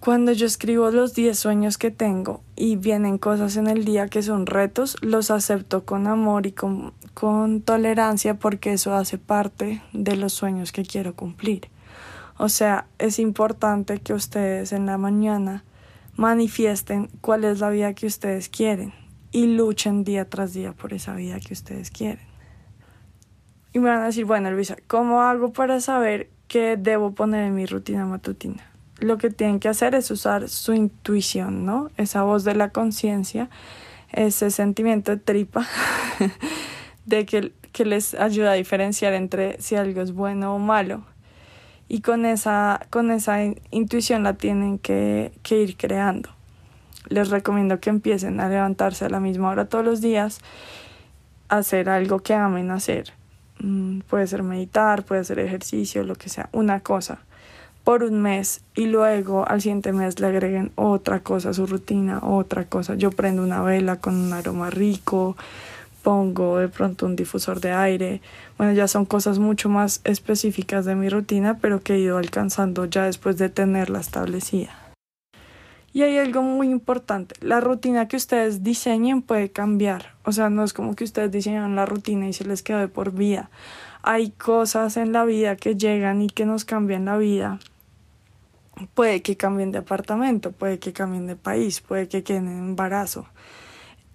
Cuando 0.00 0.30
yo 0.30 0.46
escribo 0.46 0.90
los 0.92 1.12
10 1.14 1.36
sueños 1.36 1.76
que 1.76 1.90
tengo 1.90 2.40
y 2.54 2.76
vienen 2.76 3.18
cosas 3.18 3.56
en 3.56 3.66
el 3.66 3.84
día 3.84 4.06
que 4.06 4.22
son 4.22 4.46
retos, 4.46 4.96
los 5.02 5.32
acepto 5.32 5.84
con 5.84 6.06
amor 6.06 6.46
y 6.46 6.52
con, 6.52 6.92
con 7.14 7.62
tolerancia 7.62 8.34
porque 8.34 8.72
eso 8.72 8.94
hace 8.94 9.18
parte 9.18 9.82
de 9.92 10.14
los 10.14 10.32
sueños 10.32 10.70
que 10.70 10.84
quiero 10.84 11.16
cumplir. 11.16 11.68
O 12.36 12.48
sea, 12.48 12.86
es 12.98 13.18
importante 13.18 13.98
que 13.98 14.14
ustedes 14.14 14.72
en 14.72 14.86
la 14.86 14.98
mañana 14.98 15.64
manifiesten 16.14 17.10
cuál 17.20 17.42
es 17.42 17.58
la 17.58 17.70
vida 17.70 17.92
que 17.94 18.06
ustedes 18.06 18.48
quieren 18.48 18.92
y 19.32 19.48
luchen 19.48 20.04
día 20.04 20.30
tras 20.30 20.52
día 20.52 20.72
por 20.72 20.92
esa 20.92 21.16
vida 21.16 21.40
que 21.40 21.54
ustedes 21.54 21.90
quieren. 21.90 22.24
Y 23.72 23.80
me 23.80 23.90
van 23.90 24.02
a 24.02 24.06
decir, 24.06 24.24
bueno, 24.26 24.48
Luisa, 24.52 24.76
¿cómo 24.86 25.22
hago 25.22 25.52
para 25.52 25.80
saber 25.80 26.30
qué 26.46 26.76
debo 26.76 27.16
poner 27.16 27.44
en 27.44 27.56
mi 27.56 27.66
rutina 27.66 28.06
matutina? 28.06 28.67
Lo 29.00 29.18
que 29.18 29.30
tienen 29.30 29.60
que 29.60 29.68
hacer 29.68 29.94
es 29.94 30.10
usar 30.10 30.48
su 30.48 30.72
intuición, 30.74 31.64
¿no? 31.64 31.90
Esa 31.96 32.22
voz 32.22 32.44
de 32.44 32.54
la 32.54 32.70
conciencia, 32.70 33.48
ese 34.12 34.50
sentimiento 34.50 35.12
de 35.12 35.18
tripa, 35.18 35.66
de 37.06 37.24
que, 37.26 37.52
que 37.72 37.84
les 37.84 38.14
ayuda 38.14 38.52
a 38.52 38.54
diferenciar 38.54 39.14
entre 39.14 39.60
si 39.60 39.76
algo 39.76 40.02
es 40.02 40.12
bueno 40.12 40.54
o 40.54 40.58
malo. 40.58 41.04
Y 41.88 42.00
con 42.00 42.26
esa, 42.26 42.86
con 42.90 43.10
esa 43.10 43.38
intuición 43.70 44.22
la 44.22 44.34
tienen 44.34 44.78
que, 44.78 45.32
que 45.42 45.62
ir 45.62 45.76
creando. 45.76 46.30
Les 47.08 47.30
recomiendo 47.30 47.80
que 47.80 47.88
empiecen 47.88 48.40
a 48.40 48.48
levantarse 48.48 49.06
a 49.06 49.08
la 49.08 49.20
misma 49.20 49.48
hora 49.48 49.68
todos 49.68 49.84
los 49.84 50.00
días, 50.02 50.40
hacer 51.48 51.88
algo 51.88 52.18
que 52.18 52.34
amen 52.34 52.70
hacer. 52.70 53.12
Mm, 53.60 54.00
puede 54.00 54.26
ser 54.26 54.42
meditar, 54.42 55.04
puede 55.04 55.24
ser 55.24 55.38
ejercicio, 55.38 56.02
lo 56.02 56.14
que 56.16 56.28
sea, 56.28 56.50
una 56.52 56.80
cosa 56.80 57.20
por 57.88 58.02
un 58.02 58.20
mes 58.20 58.60
y 58.76 58.84
luego 58.84 59.48
al 59.48 59.62
siguiente 59.62 59.94
mes 59.94 60.20
le 60.20 60.26
agreguen 60.26 60.72
otra 60.74 61.20
cosa 61.20 61.48
a 61.48 61.54
su 61.54 61.66
rutina, 61.66 62.20
otra 62.22 62.66
cosa. 62.66 62.96
Yo 62.96 63.10
prendo 63.10 63.42
una 63.42 63.62
vela 63.62 63.96
con 63.96 64.14
un 64.14 64.30
aroma 64.34 64.68
rico, 64.68 65.38
pongo 66.02 66.58
de 66.58 66.68
pronto 66.68 67.06
un 67.06 67.16
difusor 67.16 67.62
de 67.62 67.72
aire. 67.72 68.20
Bueno, 68.58 68.74
ya 68.74 68.88
son 68.88 69.06
cosas 69.06 69.38
mucho 69.38 69.70
más 69.70 70.02
específicas 70.04 70.84
de 70.84 70.96
mi 70.96 71.08
rutina, 71.08 71.60
pero 71.62 71.80
que 71.80 71.94
he 71.94 71.98
ido 71.98 72.18
alcanzando 72.18 72.84
ya 72.84 73.04
después 73.04 73.38
de 73.38 73.48
tenerla 73.48 74.00
establecida. 74.00 74.76
Y 75.94 76.02
hay 76.02 76.18
algo 76.18 76.42
muy 76.42 76.68
importante, 76.68 77.36
la 77.40 77.60
rutina 77.60 78.06
que 78.06 78.16
ustedes 78.16 78.62
diseñen 78.62 79.22
puede 79.22 79.48
cambiar, 79.50 80.12
o 80.24 80.32
sea, 80.32 80.50
no 80.50 80.62
es 80.62 80.74
como 80.74 80.94
que 80.94 81.04
ustedes 81.04 81.32
diseñan 81.32 81.74
la 81.74 81.86
rutina 81.86 82.28
y 82.28 82.34
se 82.34 82.44
les 82.44 82.62
quede 82.62 82.86
por 82.86 83.12
vida. 83.12 83.48
Hay 84.02 84.28
cosas 84.32 84.98
en 84.98 85.12
la 85.12 85.24
vida 85.24 85.56
que 85.56 85.74
llegan 85.74 86.20
y 86.20 86.28
que 86.28 86.44
nos 86.44 86.66
cambian 86.66 87.06
la 87.06 87.16
vida 87.16 87.58
puede 88.86 89.22
que 89.22 89.36
cambien 89.36 89.72
de 89.72 89.78
apartamento, 89.78 90.52
puede 90.52 90.78
que 90.78 90.92
cambien 90.92 91.26
de 91.26 91.36
país, 91.36 91.80
puede 91.80 92.08
que 92.08 92.22
queden 92.22 92.48
en 92.48 92.58
embarazo. 92.58 93.26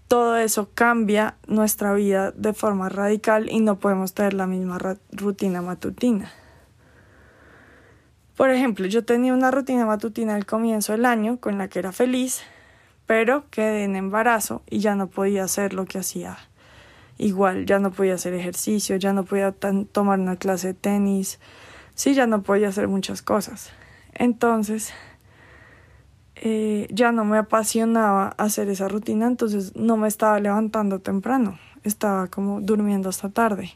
Todo 0.07 0.37
eso 0.37 0.69
cambia 0.73 1.37
nuestra 1.47 1.93
vida 1.93 2.31
de 2.31 2.53
forma 2.53 2.89
radical 2.89 3.49
y 3.49 3.59
no 3.59 3.79
podemos 3.79 4.13
tener 4.13 4.33
la 4.33 4.47
misma 4.47 4.77
rutina 5.11 5.61
matutina. 5.61 6.31
Por 8.35 8.49
ejemplo, 8.49 8.85
yo 8.87 9.05
tenía 9.05 9.33
una 9.33 9.51
rutina 9.51 9.85
matutina 9.85 10.35
al 10.35 10.45
comienzo 10.45 10.91
del 10.91 11.05
año 11.05 11.39
con 11.39 11.57
la 11.57 11.67
que 11.67 11.79
era 11.79 11.91
feliz, 11.91 12.41
pero 13.05 13.49
quedé 13.49 13.83
en 13.83 13.95
embarazo 13.95 14.63
y 14.69 14.79
ya 14.79 14.95
no 14.95 15.07
podía 15.07 15.43
hacer 15.43 15.73
lo 15.73 15.85
que 15.85 15.99
hacía. 15.99 16.37
Igual, 17.17 17.65
ya 17.65 17.79
no 17.79 17.91
podía 17.91 18.15
hacer 18.15 18.33
ejercicio, 18.33 18.95
ya 18.95 19.13
no 19.13 19.23
podía 19.23 19.51
tomar 19.51 20.19
una 20.19 20.35
clase 20.35 20.69
de 20.69 20.73
tenis, 20.73 21.39
sí, 21.93 22.15
ya 22.15 22.25
no 22.25 22.41
podía 22.41 22.69
hacer 22.69 22.87
muchas 22.87 23.21
cosas. 23.21 23.71
Entonces, 24.15 24.93
eh, 26.35 26.87
ya 26.91 27.11
no 27.11 27.25
me 27.25 27.37
apasionaba 27.37 28.29
hacer 28.37 28.69
esa 28.69 28.87
rutina, 28.87 29.27
entonces 29.27 29.75
no 29.75 29.97
me 29.97 30.07
estaba 30.07 30.39
levantando 30.39 30.99
temprano, 30.99 31.57
estaba 31.83 32.27
como 32.27 32.59
durmiendo 32.59 33.09
hasta 33.09 33.29
tarde. 33.29 33.71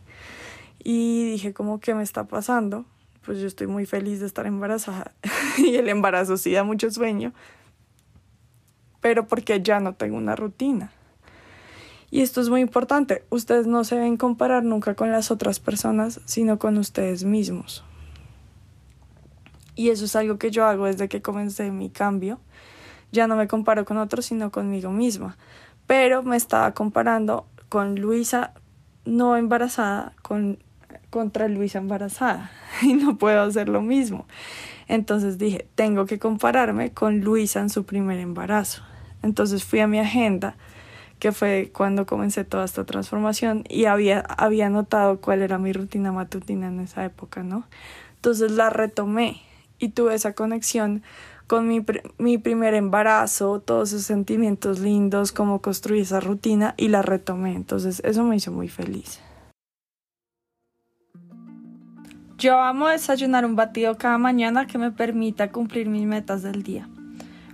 Y 0.84 1.32
dije 1.32 1.54
como, 1.54 1.80
¿qué 1.80 1.94
me 1.94 2.04
está 2.04 2.26
pasando? 2.26 2.86
Pues 3.26 3.40
yo 3.40 3.48
estoy 3.48 3.68
muy 3.68 3.86
feliz 3.86 4.20
de 4.20 4.26
estar 4.26 4.46
embarazada 4.48 5.14
y 5.58 5.76
el 5.76 5.90
embarazo 5.90 6.38
sí 6.38 6.52
da 6.52 6.64
mucho 6.64 6.92
sueño. 6.92 7.34
pero 9.00 9.28
porque 9.28 9.62
ya 9.62 9.80
no 9.80 9.94
tengo 9.94 10.18
una 10.18 10.36
rutina. 10.36 10.92
Y 12.10 12.22
esto 12.22 12.42
es 12.42 12.50
muy 12.50 12.62
importante, 12.62 13.24
ustedes 13.30 13.68
no 13.68 13.84
se 13.84 13.96
deben 13.96 14.18
comparar 14.18 14.64
nunca 14.64 14.96
con 14.96 15.12
las 15.12 15.30
otras 15.32 15.60
personas, 15.60 16.22
sino 16.26 16.58
con 16.58 16.78
ustedes 16.78 17.24
mismos. 17.24 17.84
Y 19.78 19.92
eso 19.92 20.06
es 20.06 20.16
algo 20.16 20.38
que 20.38 20.52
yo 20.52 20.66
hago 20.66 20.86
desde 20.86 21.08
que 21.08 21.22
comencé 21.22 21.72
mi 21.72 21.90
cambio. 21.90 22.40
Ya 23.12 23.28
no 23.28 23.38
me 23.38 23.48
comparo 23.48 23.86
con 23.86 23.98
otros, 23.98 24.26
sino 24.26 24.52
conmigo 24.52 24.92
misma. 24.92 25.38
Pero 25.86 26.24
me 26.24 26.36
estaba 26.36 26.74
comparando 26.74 27.46
con 27.70 27.96
Luisa 27.96 28.54
no 29.06 29.38
embarazada 29.38 30.14
con, 30.22 30.60
contra 31.10 31.48
Luisa 31.48 31.78
embarazada. 31.78 32.52
Y 32.82 32.94
no 32.94 33.18
puedo 33.18 33.42
hacer 33.42 33.70
lo 33.70 33.82
mismo. 33.82 34.26
Entonces 34.88 35.38
dije, 35.38 35.68
tengo 35.76 36.06
que 36.06 36.20
compararme 36.20 36.92
con 36.92 37.22
Luisa 37.22 37.60
en 37.60 37.70
su 37.70 37.86
primer 37.86 38.20
embarazo. 38.20 38.82
Entonces 39.24 39.64
fui 39.64 39.80
a 39.80 39.88
mi 39.88 40.00
agenda, 40.00 40.56
que 41.20 41.32
fue 41.32 41.72
cuando 41.74 42.06
comencé 42.06 42.44
toda 42.44 42.66
esta 42.66 42.84
transformación, 42.84 43.64
y 43.70 43.86
había, 43.86 44.20
había 44.20 44.70
notado 44.70 45.20
cuál 45.20 45.42
era 45.42 45.58
mi 45.58 45.74
rutina 45.74 46.12
matutina 46.12 46.68
en 46.68 46.80
esa 46.80 47.06
época, 47.06 47.44
¿no? 47.44 47.64
Entonces 48.16 48.52
la 48.52 48.70
retomé 48.70 49.42
y 49.80 49.90
tuve 49.90 50.16
esa 50.16 50.34
conexión 50.34 51.04
con 51.48 51.68
mi, 51.68 51.84
mi 52.18 52.38
primer 52.38 52.74
embarazo, 52.74 53.62
todos 53.62 53.94
esos 53.94 54.06
sentimientos 54.06 54.80
lindos, 54.80 55.32
cómo 55.32 55.62
construí 55.62 56.02
esa 56.02 56.20
rutina 56.20 56.74
y 56.78 56.90
la 56.90 57.02
retomé. 57.02 57.56
Entonces 57.56 58.02
eso 58.04 58.24
me 58.24 58.36
hizo 58.36 58.52
muy 58.52 58.68
feliz. 58.68 59.20
Yo 62.38 62.60
amo 62.62 62.88
desayunar 62.88 63.46
un 63.46 63.56
batido 63.56 63.98
cada 63.98 64.20
mañana 64.20 64.68
que 64.68 64.78
me 64.78 64.92
permita 64.92 65.52
cumplir 65.52 65.90
mis 65.90 66.06
metas 66.06 66.44
del 66.44 66.62
día. 66.62 66.88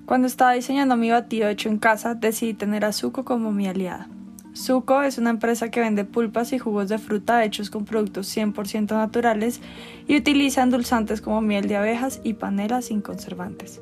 Cuando 0.05 0.27
estaba 0.27 0.51
diseñando 0.51 0.97
mi 0.97 1.09
batido 1.09 1.47
hecho 1.47 1.69
en 1.69 1.77
casa, 1.77 2.15
decidí 2.15 2.53
tener 2.53 2.83
a 2.83 2.91
Zuko 2.91 3.23
como 3.23 3.53
mi 3.53 3.67
aliada. 3.67 4.09
Zuko 4.55 5.01
es 5.01 5.17
una 5.17 5.31
empresa 5.31 5.69
que 5.69 5.79
vende 5.79 6.05
pulpas 6.05 6.53
y 6.53 6.59
jugos 6.59 6.87
de 6.89 6.99
fruta 6.99 7.43
hechos 7.43 7.69
con 7.69 7.85
productos 7.85 8.35
100% 8.35 8.91
naturales 8.91 9.61
y 10.07 10.15
utiliza 10.15 10.61
endulzantes 10.61 11.21
como 11.21 11.41
miel 11.41 11.67
de 11.67 11.77
abejas 11.77 12.21
y 12.23 12.33
panela 12.33 12.81
sin 12.81 13.01
conservantes. 13.01 13.81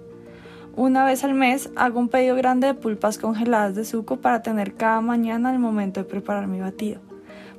Una 0.75 1.03
vez 1.03 1.25
al 1.25 1.33
mes 1.33 1.69
hago 1.75 1.99
un 1.99 2.07
pedido 2.07 2.35
grande 2.35 2.67
de 2.67 2.73
pulpas 2.73 3.17
congeladas 3.17 3.75
de 3.75 3.83
Zuko 3.83 4.21
para 4.21 4.41
tener 4.41 4.75
cada 4.75 5.01
mañana 5.01 5.49
al 5.49 5.59
momento 5.59 5.99
de 5.99 6.09
preparar 6.09 6.47
mi 6.47 6.61
batido. 6.61 7.01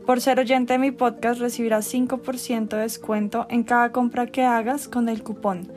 Por 0.06 0.20
ser 0.20 0.40
oyente 0.40 0.72
de 0.72 0.78
mi 0.78 0.90
podcast 0.90 1.40
recibirás 1.40 1.92
5% 1.92 2.68
de 2.68 2.78
descuento 2.78 3.46
en 3.50 3.62
cada 3.62 3.92
compra 3.92 4.26
que 4.26 4.44
hagas 4.44 4.88
con 4.88 5.08
el 5.08 5.22
cupón 5.22 5.70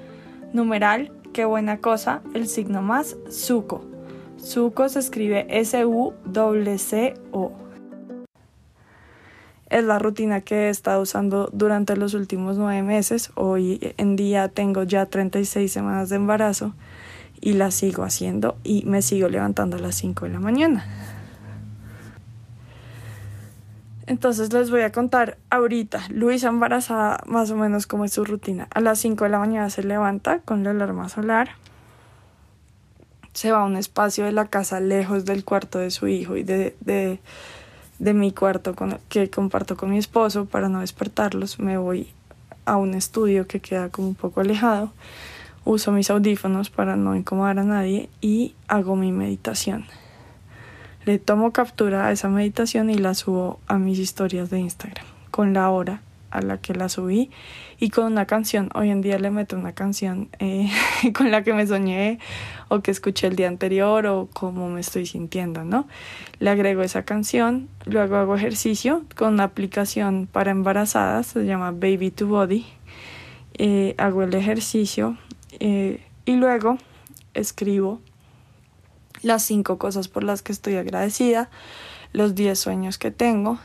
numeral 0.53 1.11
qué 1.33 1.43
buena 1.43 1.81
cosa, 1.81 2.21
el 2.33 2.47
signo 2.47 2.81
más, 2.81 3.17
SUCO. 3.29 3.94
SUCO 4.45 4.87
se 4.89 4.99
escribe 4.99 5.47
S-U-C-O. 5.49 6.21
Es 9.71 9.83
la 9.83 9.97
rutina 9.97 10.41
que 10.41 10.67
he 10.67 10.69
estado 10.69 11.01
usando 11.01 11.49
durante 11.51 11.97
los 11.97 12.13
últimos 12.13 12.55
nueve 12.55 12.83
meses. 12.83 13.31
Hoy 13.33 13.95
en 13.97 14.15
día 14.15 14.47
tengo 14.49 14.83
ya 14.83 15.07
36 15.07 15.71
semanas 15.71 16.09
de 16.09 16.17
embarazo 16.17 16.75
y 17.41 17.53
la 17.53 17.71
sigo 17.71 18.03
haciendo 18.03 18.55
y 18.63 18.85
me 18.85 19.01
sigo 19.01 19.29
levantando 19.29 19.77
a 19.77 19.79
las 19.79 19.95
5 19.95 20.25
de 20.25 20.31
la 20.31 20.39
mañana. 20.39 20.85
Entonces 24.05 24.53
les 24.53 24.69
voy 24.69 24.81
a 24.81 24.91
contar 24.91 25.39
ahorita, 25.49 26.03
Luisa 26.09 26.49
embarazada 26.49 27.23
más 27.25 27.49
o 27.49 27.55
menos 27.55 27.87
como 27.87 28.05
es 28.05 28.13
su 28.13 28.23
rutina. 28.23 28.67
A 28.75 28.79
las 28.79 28.99
5 28.99 29.23
de 29.23 29.31
la 29.31 29.39
mañana 29.39 29.71
se 29.71 29.81
levanta 29.81 30.41
con 30.41 30.63
la 30.63 30.69
alarma 30.69 31.09
solar, 31.09 31.49
se 33.35 33.51
va 33.51 33.61
a 33.61 33.65
un 33.65 33.75
espacio 33.75 34.23
de 34.23 34.31
la 34.31 34.45
casa 34.45 34.79
lejos 34.79 35.25
del 35.25 35.43
cuarto 35.43 35.77
de 35.77 35.91
su 35.91 36.07
hijo 36.07 36.37
y 36.37 36.43
de, 36.43 36.75
de, 36.79 37.19
de 37.99 38.13
mi 38.13 38.31
cuarto 38.31 38.73
que 39.09 39.29
comparto 39.29 39.75
con 39.75 39.91
mi 39.91 39.97
esposo 39.97 40.45
para 40.45 40.69
no 40.69 40.79
despertarlos. 40.79 41.59
Me 41.59 41.77
voy 41.77 42.07
a 42.63 42.77
un 42.77 42.93
estudio 42.93 43.45
que 43.45 43.59
queda 43.59 43.89
como 43.89 44.07
un 44.07 44.15
poco 44.15 44.39
alejado, 44.39 44.93
uso 45.65 45.91
mis 45.91 46.09
audífonos 46.09 46.69
para 46.69 46.95
no 46.95 47.13
incomodar 47.13 47.59
a 47.59 47.63
nadie 47.63 48.09
y 48.21 48.55
hago 48.69 48.95
mi 48.95 49.11
meditación. 49.11 49.85
Le 51.03 51.19
tomo 51.19 51.51
captura 51.51 52.07
a 52.07 52.13
esa 52.13 52.29
meditación 52.29 52.89
y 52.89 52.95
la 52.95 53.13
subo 53.15 53.59
a 53.67 53.77
mis 53.77 53.99
historias 53.99 54.49
de 54.49 54.59
Instagram 54.59 55.05
con 55.29 55.53
la 55.53 55.69
hora 55.69 56.01
a 56.35 56.41
la 56.41 56.57
que 56.57 56.73
la 56.73 56.89
subí 56.89 57.31
y 57.79 57.89
con 57.89 58.05
una 58.05 58.25
canción. 58.25 58.69
Hoy 58.75 58.89
en 58.89 59.01
día 59.01 59.17
le 59.19 59.31
meto 59.31 59.55
una 59.55 59.73
canción 59.73 60.29
eh, 60.39 60.69
con 61.15 61.31
la 61.31 61.43
que 61.43 61.53
me 61.53 61.65
soñé 61.65 62.19
o 62.67 62.81
que 62.81 62.91
escuché 62.91 63.27
el 63.27 63.35
día 63.35 63.47
anterior 63.47 64.05
o 64.07 64.29
cómo 64.33 64.69
me 64.69 64.81
estoy 64.81 65.05
sintiendo, 65.05 65.63
¿no? 65.63 65.87
Le 66.39 66.49
agrego 66.49 66.81
esa 66.81 67.03
canción, 67.03 67.69
luego 67.85 68.17
hago 68.17 68.35
ejercicio 68.35 69.03
con 69.15 69.33
una 69.33 69.45
aplicación 69.45 70.27
para 70.31 70.51
embarazadas, 70.51 71.27
se 71.27 71.45
llama 71.45 71.71
Baby 71.71 72.11
to 72.11 72.27
Body. 72.27 72.65
Eh, 73.57 73.95
hago 73.97 74.23
el 74.23 74.33
ejercicio 74.33 75.17
eh, 75.59 76.03
y 76.25 76.35
luego 76.35 76.77
escribo 77.33 78.01
las 79.21 79.43
cinco 79.43 79.77
cosas 79.77 80.07
por 80.07 80.23
las 80.23 80.41
que 80.41 80.51
estoy 80.51 80.75
agradecida, 80.75 81.49
los 82.11 82.35
diez 82.35 82.59
sueños 82.59 82.97
que 82.97 83.11
tengo 83.11 83.59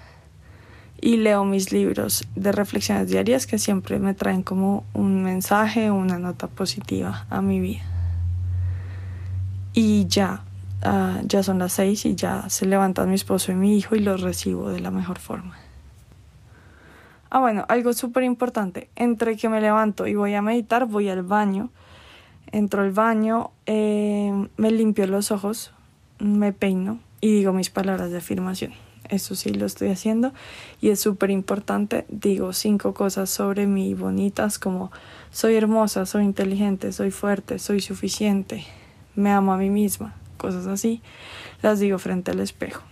y 1.00 1.16
leo 1.16 1.44
mis 1.44 1.72
libros 1.72 2.26
de 2.36 2.52
reflexiones 2.52 3.08
diarias 3.08 3.46
que 3.46 3.58
siempre 3.58 3.98
me 3.98 4.14
traen 4.14 4.42
como 4.42 4.84
un 4.92 5.22
mensaje, 5.22 5.90
una 5.90 6.18
nota 6.18 6.46
positiva 6.46 7.26
a 7.30 7.40
mi 7.40 7.60
vida. 7.60 7.82
Y 9.72 10.06
ya, 10.06 10.42
ah, 10.82 11.20
ya 11.24 11.42
son 11.42 11.58
las 11.58 11.72
seis 11.72 12.04
y 12.04 12.14
ya 12.14 12.48
se 12.48 12.66
levantan 12.66 13.08
mi 13.08 13.14
esposo 13.14 13.52
y 13.52 13.54
mi 13.54 13.76
hijo 13.76 13.96
y 13.96 14.00
los 14.00 14.20
recibo 14.20 14.70
de 14.70 14.80
la 14.80 14.90
mejor 14.90 15.18
forma. 15.18 15.56
Ah, 17.30 17.38
bueno, 17.38 17.64
algo 17.68 17.92
súper 17.92 18.24
importante. 18.24 18.88
Entre 18.96 19.36
que 19.36 19.48
me 19.48 19.60
levanto 19.60 20.06
y 20.06 20.14
voy 20.14 20.34
a 20.34 20.42
meditar, 20.42 20.86
voy 20.86 21.08
al 21.08 21.22
baño 21.22 21.70
entro 22.52 22.82
al 22.82 22.92
baño, 22.92 23.50
eh, 23.66 24.48
me 24.56 24.70
limpio 24.70 25.06
los 25.06 25.30
ojos, 25.30 25.72
me 26.18 26.52
peino 26.52 26.98
y 27.20 27.32
digo 27.32 27.52
mis 27.52 27.70
palabras 27.70 28.10
de 28.10 28.18
afirmación. 28.18 28.72
Eso 29.10 29.34
sí 29.34 29.52
lo 29.52 29.66
estoy 29.66 29.88
haciendo 29.88 30.32
y 30.80 30.90
es 30.90 31.00
súper 31.00 31.30
importante. 31.30 32.06
Digo 32.08 32.52
cinco 32.52 32.94
cosas 32.94 33.28
sobre 33.28 33.66
mí 33.66 33.92
bonitas 33.94 34.58
como 34.58 34.92
soy 35.30 35.56
hermosa, 35.56 36.06
soy 36.06 36.24
inteligente, 36.24 36.92
soy 36.92 37.10
fuerte, 37.10 37.58
soy 37.58 37.80
suficiente, 37.80 38.64
me 39.16 39.30
amo 39.30 39.52
a 39.52 39.56
mí 39.56 39.68
misma, 39.68 40.14
cosas 40.36 40.66
así. 40.66 41.02
Las 41.60 41.80
digo 41.80 41.98
frente 41.98 42.30
al 42.30 42.40
espejo. 42.40 42.82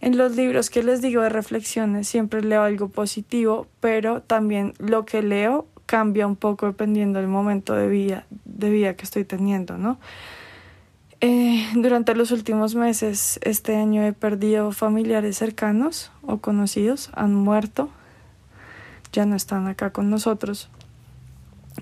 En 0.00 0.16
los 0.16 0.34
libros 0.34 0.70
que 0.70 0.82
les 0.82 1.00
digo 1.00 1.22
de 1.22 1.28
reflexiones 1.28 2.08
siempre 2.08 2.42
leo 2.42 2.62
algo 2.62 2.88
positivo, 2.88 3.68
pero 3.80 4.22
también 4.22 4.72
lo 4.78 5.04
que 5.04 5.22
leo 5.22 5.68
cambia 5.86 6.26
un 6.26 6.36
poco 6.36 6.66
dependiendo 6.66 7.18
del 7.18 7.28
momento 7.28 7.74
de 7.74 7.86
vida, 7.86 8.26
de 8.46 8.70
vida 8.70 8.96
que 8.96 9.04
estoy 9.04 9.24
teniendo, 9.24 9.76
¿no? 9.76 10.00
Eh, 11.24 11.68
durante 11.76 12.16
los 12.16 12.32
últimos 12.32 12.74
meses, 12.74 13.38
este 13.42 13.76
año 13.76 14.02
he 14.02 14.12
perdido 14.12 14.72
familiares 14.72 15.38
cercanos 15.38 16.10
o 16.22 16.38
conocidos, 16.38 17.10
han 17.14 17.32
muerto, 17.32 17.90
ya 19.12 19.24
no 19.24 19.36
están 19.36 19.68
acá 19.68 19.90
con 19.90 20.10
nosotros. 20.10 20.68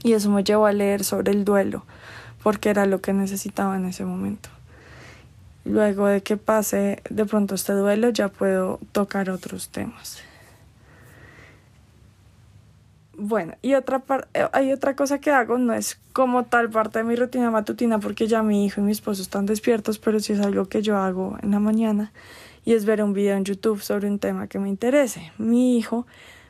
Y 0.03 0.13
eso 0.13 0.29
me 0.29 0.45
llevó 0.45 0.67
a 0.67 0.75
leer 0.75 1.05
sobre 1.05 1.33
el 1.33 1.47
duelo, 1.47 1.87
porque 2.43 2.69
era 2.69 2.85
lo 2.85 3.01
que 3.01 3.15
necesitaba 3.15 3.77
en 3.77 3.87
ese 3.87 4.05
momento. 4.05 4.51
Luego 5.65 6.07
de 6.07 6.23
que 6.23 6.37
pase 6.37 7.03
de 7.09 7.25
pronto 7.25 7.55
este 7.55 7.73
duelo, 7.73 8.11
ya 8.11 8.29
puedo 8.29 8.79
tocar 8.93 9.31
otros 9.31 9.71
temas. 9.71 10.19
Bueno, 13.23 13.53
y 13.61 13.75
otra 13.75 14.03
eh, 14.33 14.47
hay 14.55 14.73
otra 14.73 14.97
cosa 14.97 15.21
que 15.21 15.31
hago, 15.31 15.59
no 15.59 15.75
es 15.75 16.01
como 16.15 16.45
tal 16.45 16.71
parte 16.71 17.01
de 17.01 17.05
mi 17.05 17.17
rutina 17.17 17.51
matutina 17.51 17.99
porque 17.99 18.27
ya 18.27 18.43
mi 18.43 18.65
hijo 18.65 18.81
y 18.81 18.85
mi 18.85 18.93
esposo 18.93 19.21
están 19.21 19.45
despiertos, 19.45 19.99
pero 19.99 20.21
sí 20.21 20.33
es 20.33 20.41
algo 20.41 20.71
que 20.71 20.81
yo 20.81 20.97
hago 20.97 21.37
en 21.43 21.51
la 21.51 21.61
mañana 21.61 22.13
y 22.65 22.73
es 22.73 22.87
ver 22.87 23.03
un 23.03 23.13
video 23.13 23.37
en 23.37 23.45
YouTube 23.45 23.83
sobre 23.83 24.09
un 24.09 24.19
tema 24.19 24.47
que 24.47 24.59
me 24.59 24.71
interese. 24.71 25.33
Mi 25.37 25.77
hijo 25.77 26.07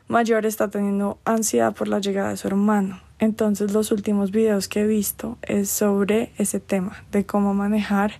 mayor 0.07 0.45
está 0.45 0.69
teniendo 0.69 1.17
ansiedad 1.25 1.75
por 1.75 1.89
la 1.89 1.99
llegada 1.99 2.29
de 2.29 2.37
su 2.37 2.47
hermano. 2.47 3.01
Entonces 3.19 3.73
los 3.73 3.91
últimos 3.91 4.31
videos 4.31 4.69
que 4.69 4.83
he 4.83 4.87
visto 4.87 5.37
es 5.41 5.69
sobre 5.69 6.31
ese 6.37 6.61
tema, 6.61 7.03
de 7.11 7.25
cómo 7.25 7.53
manejar 7.53 8.13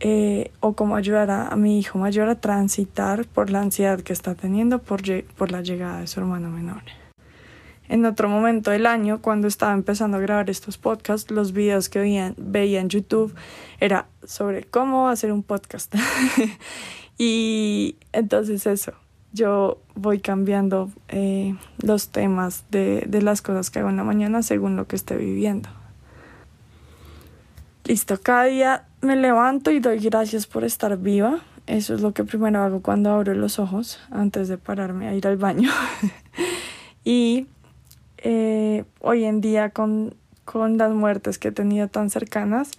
eh, 0.00 0.52
o 0.60 0.72
cómo 0.72 0.96
ayudar 0.96 1.30
a, 1.30 1.54
mi 1.56 1.78
hijo 1.78 1.98
mayor 1.98 2.30
a 2.30 2.40
transitar 2.40 3.26
por 3.26 3.50
la 3.50 3.60
ansiedad 3.60 4.00
que 4.00 4.14
está 4.14 4.34
teniendo 4.34 4.78
por, 4.78 5.02
por 5.36 5.52
la 5.52 5.60
llegada 5.60 6.00
de 6.00 6.06
su 6.06 6.18
hermano 6.20 6.48
menor. 6.48 6.80
En 7.88 8.04
otro 8.04 8.28
momento 8.28 8.70
del 8.70 8.86
año, 8.86 9.22
cuando 9.22 9.48
estaba 9.48 9.72
empezando 9.72 10.18
a 10.18 10.20
grabar 10.20 10.50
estos 10.50 10.76
podcasts, 10.76 11.30
los 11.30 11.52
videos 11.52 11.88
que 11.88 11.98
veía, 11.98 12.34
en 12.80 12.88
YouTube 12.88 13.34
era 13.80 14.06
sobre 14.24 14.64
cómo 14.64 15.08
hacer 15.08 15.32
un 15.32 15.42
podcast. 15.42 15.94
y 17.18 17.96
entonces 18.12 18.66
eso, 18.66 18.92
yo 19.32 19.78
voy 19.94 20.20
cambiando 20.20 20.90
eh, 21.08 21.56
los 21.78 22.08
temas 22.08 22.64
de, 22.70 23.04
de 23.08 23.22
las 23.22 23.40
cosas 23.40 23.70
que 23.70 23.78
hago 23.78 23.88
en 23.88 23.96
la 23.96 24.04
mañana 24.04 24.42
según 24.42 24.76
lo 24.76 24.86
que 24.86 24.96
esté 24.96 25.16
viviendo. 25.16 25.70
Listo, 27.84 28.20
cada 28.20 28.44
día 28.44 28.84
me 29.00 29.16
levanto 29.16 29.70
y 29.70 29.80
doy 29.80 29.98
gracias 29.98 30.46
por 30.46 30.62
estar 30.62 30.98
viva. 30.98 31.40
Eso 31.66 31.94
es 31.94 32.02
lo 32.02 32.12
que 32.12 32.22
primero 32.24 32.62
hago 32.62 32.82
cuando 32.82 33.10
abro 33.10 33.32
los 33.32 33.58
ojos, 33.58 33.98
antes 34.10 34.48
de 34.48 34.58
pararme 34.58 35.08
a 35.08 35.14
ir 35.14 35.26
al 35.26 35.38
baño. 35.38 35.70
y 37.04 37.46
eh, 38.18 38.84
hoy 39.00 39.24
en 39.24 39.40
día 39.40 39.70
con, 39.70 40.14
con 40.44 40.78
las 40.78 40.92
muertes 40.92 41.38
que 41.38 41.48
he 41.48 41.52
tenido 41.52 41.88
tan 41.88 42.10
cercanas, 42.10 42.72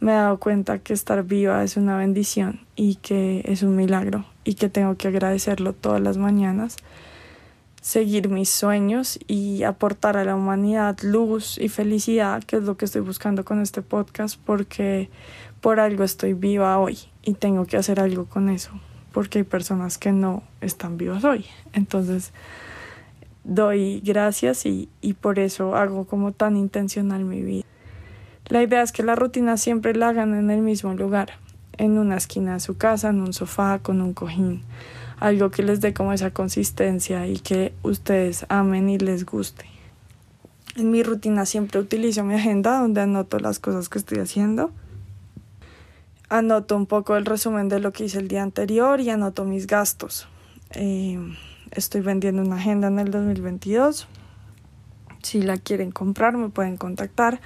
me 0.00 0.12
he 0.12 0.14
dado 0.16 0.38
cuenta 0.40 0.80
que 0.80 0.92
estar 0.92 1.22
viva 1.22 1.62
es 1.62 1.76
una 1.76 1.96
bendición 1.96 2.60
y 2.74 2.96
que 2.96 3.42
es 3.44 3.62
un 3.62 3.76
milagro 3.76 4.24
y 4.44 4.54
que 4.54 4.68
tengo 4.68 4.96
que 4.96 5.08
agradecerlo 5.08 5.74
todas 5.74 6.00
las 6.00 6.16
mañanas, 6.16 6.76
seguir 7.80 8.28
mis 8.28 8.48
sueños 8.48 9.20
y 9.28 9.62
aportar 9.62 10.16
a 10.16 10.24
la 10.24 10.34
humanidad 10.34 10.98
luz 11.02 11.56
y 11.58 11.68
felicidad, 11.68 12.42
que 12.42 12.56
es 12.56 12.64
lo 12.64 12.76
que 12.76 12.84
estoy 12.84 13.02
buscando 13.02 13.44
con 13.44 13.60
este 13.60 13.80
podcast, 13.82 14.40
porque 14.44 15.08
por 15.60 15.78
algo 15.78 16.02
estoy 16.02 16.32
viva 16.32 16.78
hoy 16.78 16.98
y 17.22 17.34
tengo 17.34 17.66
que 17.66 17.76
hacer 17.76 18.00
algo 18.00 18.26
con 18.26 18.48
eso, 18.48 18.72
porque 19.12 19.38
hay 19.38 19.44
personas 19.44 19.98
que 19.98 20.10
no 20.10 20.42
están 20.60 20.96
vivas 20.98 21.22
hoy. 21.22 21.46
Entonces, 21.72 22.32
doy 23.44 24.00
gracias 24.00 24.66
y, 24.66 24.88
y 25.00 25.14
por 25.14 25.38
eso 25.38 25.74
hago 25.76 26.04
como 26.06 26.32
tan 26.32 26.56
intencional 26.56 27.24
mi 27.24 27.42
vida. 27.42 27.64
La 28.46 28.62
idea 28.62 28.82
es 28.82 28.92
que 28.92 29.02
la 29.02 29.14
rutina 29.14 29.56
siempre 29.56 29.94
la 29.94 30.08
hagan 30.08 30.34
en 30.34 30.50
el 30.50 30.60
mismo 30.60 30.94
lugar, 30.94 31.30
en 31.78 31.98
una 31.98 32.16
esquina 32.16 32.54
de 32.54 32.60
su 32.60 32.76
casa, 32.76 33.10
en 33.10 33.20
un 33.20 33.32
sofá, 33.32 33.78
con 33.78 34.00
un 34.00 34.12
cojín, 34.12 34.62
algo 35.18 35.50
que 35.50 35.62
les 35.62 35.80
dé 35.80 35.94
como 35.94 36.12
esa 36.12 36.32
consistencia 36.32 37.26
y 37.26 37.38
que 37.38 37.72
ustedes 37.82 38.44
amen 38.48 38.88
y 38.88 38.98
les 38.98 39.24
guste. 39.24 39.64
En 40.76 40.90
mi 40.90 41.02
rutina 41.02 41.46
siempre 41.46 41.80
utilizo 41.80 42.24
mi 42.24 42.34
agenda 42.34 42.80
donde 42.80 43.02
anoto 43.02 43.38
las 43.38 43.58
cosas 43.58 43.88
que 43.88 43.98
estoy 43.98 44.18
haciendo. 44.18 44.70
Anoto 46.28 46.76
un 46.76 46.86
poco 46.86 47.16
el 47.16 47.26
resumen 47.26 47.68
de 47.68 47.78
lo 47.78 47.92
que 47.92 48.04
hice 48.04 48.18
el 48.18 48.28
día 48.28 48.42
anterior 48.42 49.00
y 49.00 49.10
anoto 49.10 49.44
mis 49.44 49.66
gastos. 49.66 50.28
Eh, 50.70 51.18
Estoy 51.74 52.02
vendiendo 52.02 52.42
una 52.42 52.56
agenda 52.56 52.88
en 52.88 52.98
el 52.98 53.10
2022. 53.10 54.06
Si 55.22 55.40
la 55.40 55.56
quieren 55.56 55.90
comprar, 55.90 56.36
me 56.36 56.50
pueden 56.50 56.76
contactar 56.76 57.40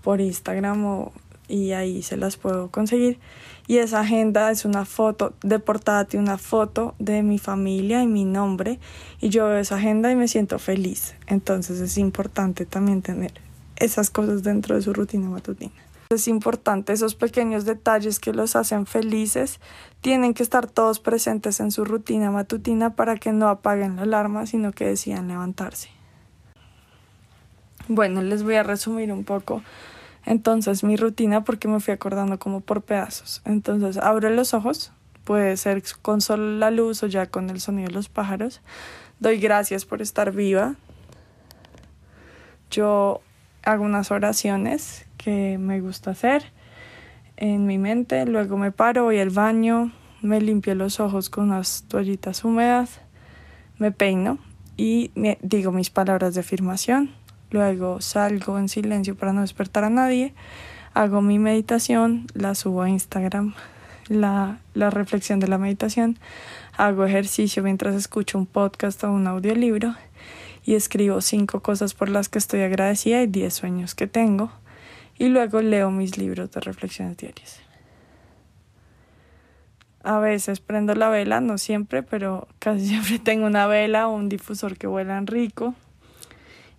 por 0.00 0.20
Instagram 0.20 0.84
o, 0.84 1.12
y 1.48 1.72
ahí 1.72 2.02
se 2.02 2.16
las 2.16 2.36
puedo 2.36 2.70
conseguir. 2.70 3.18
Y 3.66 3.78
esa 3.78 4.00
agenda 4.00 4.52
es 4.52 4.64
una 4.64 4.84
foto 4.84 5.34
de 5.42 5.58
portada, 5.58 6.04
tiene 6.04 6.24
una 6.24 6.38
foto 6.38 6.94
de 7.00 7.24
mi 7.24 7.38
familia 7.38 8.00
y 8.02 8.06
mi 8.06 8.24
nombre. 8.24 8.78
Y 9.20 9.30
yo 9.30 9.46
veo 9.46 9.58
esa 9.58 9.74
agenda 9.74 10.12
y 10.12 10.16
me 10.16 10.28
siento 10.28 10.60
feliz. 10.60 11.16
Entonces 11.26 11.80
es 11.80 11.98
importante 11.98 12.64
también 12.64 13.02
tener 13.02 13.32
esas 13.74 14.08
cosas 14.10 14.44
dentro 14.44 14.76
de 14.76 14.82
su 14.82 14.92
rutina 14.92 15.28
matutina. 15.28 15.72
Es 16.10 16.26
importante, 16.26 16.94
esos 16.94 17.14
pequeños 17.14 17.66
detalles 17.66 18.18
que 18.18 18.32
los 18.32 18.56
hacen 18.56 18.86
felices 18.86 19.60
tienen 20.00 20.32
que 20.32 20.42
estar 20.42 20.66
todos 20.66 21.00
presentes 21.00 21.60
en 21.60 21.70
su 21.70 21.84
rutina 21.84 22.30
matutina 22.30 22.96
para 22.96 23.16
que 23.16 23.32
no 23.32 23.48
apaguen 23.48 23.96
la 23.96 24.02
alarma, 24.02 24.46
sino 24.46 24.72
que 24.72 24.86
decidan 24.86 25.28
levantarse. 25.28 25.90
Bueno, 27.88 28.22
les 28.22 28.42
voy 28.42 28.54
a 28.54 28.62
resumir 28.62 29.12
un 29.12 29.24
poco 29.24 29.62
entonces 30.24 30.84
mi 30.84 30.96
rutina 30.96 31.44
porque 31.44 31.68
me 31.68 31.80
fui 31.80 31.92
acordando 31.94 32.38
como 32.38 32.60
por 32.60 32.82
pedazos. 32.82 33.42
Entonces 33.44 33.96
abro 33.96 34.28
los 34.30 34.54
ojos, 34.54 34.92
puede 35.24 35.56
ser 35.56 35.82
con 36.02 36.20
solo 36.20 36.58
la 36.58 36.70
luz 36.70 37.02
o 37.02 37.06
ya 37.06 37.26
con 37.26 37.50
el 37.50 37.60
sonido 37.60 37.88
de 37.88 37.94
los 37.94 38.08
pájaros. 38.08 38.60
Doy 39.20 39.38
gracias 39.38 39.84
por 39.84 40.00
estar 40.00 40.32
viva. 40.32 40.76
Yo 42.70 43.20
hago 43.62 43.84
unas 43.84 44.10
oraciones 44.10 45.07
me 45.28 45.80
gusta 45.80 46.12
hacer 46.12 46.44
en 47.38 47.66
mi 47.66 47.78
mente, 47.78 48.26
luego 48.26 48.58
me 48.58 48.72
paro, 48.72 49.04
voy 49.04 49.18
al 49.20 49.30
baño, 49.30 49.92
me 50.22 50.40
limpio 50.40 50.74
los 50.74 50.98
ojos 50.98 51.30
con 51.30 51.50
unas 51.50 51.84
toallitas 51.86 52.44
húmedas, 52.44 53.00
me 53.78 53.92
peino 53.92 54.38
y 54.76 55.12
me 55.14 55.38
digo 55.40 55.70
mis 55.70 55.88
palabras 55.88 56.34
de 56.34 56.40
afirmación, 56.40 57.10
luego 57.50 58.00
salgo 58.00 58.58
en 58.58 58.68
silencio 58.68 59.14
para 59.14 59.32
no 59.32 59.42
despertar 59.42 59.84
a 59.84 59.90
nadie, 59.90 60.34
hago 60.94 61.22
mi 61.22 61.38
meditación, 61.38 62.26
la 62.34 62.56
subo 62.56 62.82
a 62.82 62.90
Instagram, 62.90 63.54
la, 64.08 64.58
la 64.74 64.90
reflexión 64.90 65.38
de 65.38 65.46
la 65.46 65.58
meditación, 65.58 66.18
hago 66.76 67.04
ejercicio 67.04 67.62
mientras 67.62 67.94
escucho 67.94 68.36
un 68.36 68.46
podcast 68.46 69.04
o 69.04 69.12
un 69.12 69.28
audiolibro 69.28 69.94
y 70.64 70.74
escribo 70.74 71.20
cinco 71.20 71.60
cosas 71.60 71.94
por 71.94 72.08
las 72.08 72.28
que 72.28 72.38
estoy 72.38 72.62
agradecida 72.62 73.22
y 73.22 73.28
diez 73.28 73.54
sueños 73.54 73.94
que 73.94 74.08
tengo 74.08 74.50
y 75.18 75.28
luego 75.28 75.60
leo 75.60 75.90
mis 75.90 76.16
libros 76.16 76.50
de 76.50 76.60
reflexiones 76.60 77.16
diarias. 77.16 77.60
A 80.04 80.18
veces 80.20 80.60
prendo 80.60 80.94
la 80.94 81.08
vela, 81.08 81.40
no 81.40 81.58
siempre, 81.58 82.02
pero 82.02 82.48
casi 82.58 82.86
siempre 82.88 83.18
tengo 83.18 83.46
una 83.46 83.66
vela 83.66 84.08
o 84.08 84.14
un 84.14 84.28
difusor 84.28 84.76
que 84.76 84.86
vuelan 84.86 85.26
rico. 85.26 85.74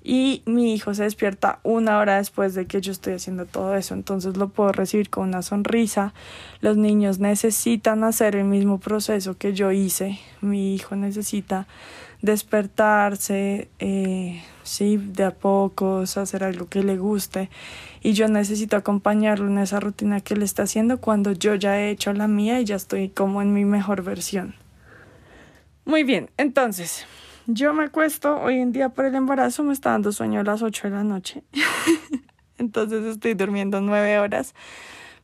Y 0.01 0.43
mi 0.45 0.73
hijo 0.73 0.93
se 0.93 1.03
despierta 1.03 1.59
una 1.63 1.99
hora 1.99 2.17
después 2.17 2.53
de 2.53 2.65
que 2.65 2.79
yo 2.79 2.93
estoy 2.93 3.13
haciendo 3.13 3.45
todo 3.45 3.75
eso, 3.75 3.93
entonces 3.93 4.37
lo 4.37 4.47
puedo 4.47 4.71
recibir 4.71 5.09
con 5.09 5.27
una 5.27 5.41
sonrisa. 5.41 6.13
Los 6.61 6.77
niños 6.77 7.19
necesitan 7.19 8.05
hacer 8.05 8.37
el 8.37 8.45
mismo 8.45 8.79
proceso 8.79 9.37
que 9.37 9.53
yo 9.53 9.71
hice. 9.71 10.17
Mi 10.39 10.73
hijo 10.73 10.95
necesita 10.95 11.67
despertarse, 12.21 13.69
eh, 13.79 14.43
sí, 14.63 14.97
de 14.97 15.23
a 15.23 15.31
pocos, 15.31 16.17
hacer 16.17 16.43
algo 16.43 16.67
que 16.67 16.83
le 16.83 16.97
guste. 16.97 17.49
Y 18.01 18.13
yo 18.13 18.27
necesito 18.27 18.75
acompañarlo 18.75 19.47
en 19.47 19.57
esa 19.57 19.79
rutina 19.79 20.21
que 20.21 20.33
él 20.33 20.43
está 20.43 20.63
haciendo 20.63 20.99
cuando 20.99 21.31
yo 21.31 21.55
ya 21.55 21.79
he 21.79 21.89
hecho 21.89 22.13
la 22.13 22.27
mía 22.27 22.59
y 22.59 22.65
ya 22.65 22.75
estoy 22.75 23.09
como 23.09 23.41
en 23.41 23.53
mi 23.53 23.65
mejor 23.65 24.03
versión. 24.03 24.55
Muy 25.85 26.03
bien, 26.03 26.29
entonces, 26.37 27.05
yo 27.47 27.73
me 27.73 27.85
acuesto 27.85 28.39
hoy 28.39 28.59
en 28.59 28.71
día 28.71 28.89
por 28.89 29.05
el 29.05 29.15
embarazo, 29.15 29.63
me 29.63 29.73
está 29.73 29.91
dando 29.91 30.11
sueño 30.11 30.41
a 30.41 30.43
las 30.43 30.61
8 30.61 30.89
de 30.89 30.95
la 30.95 31.03
noche. 31.03 31.43
entonces 32.57 33.05
estoy 33.05 33.33
durmiendo 33.33 33.81
9 33.81 34.19
horas, 34.19 34.53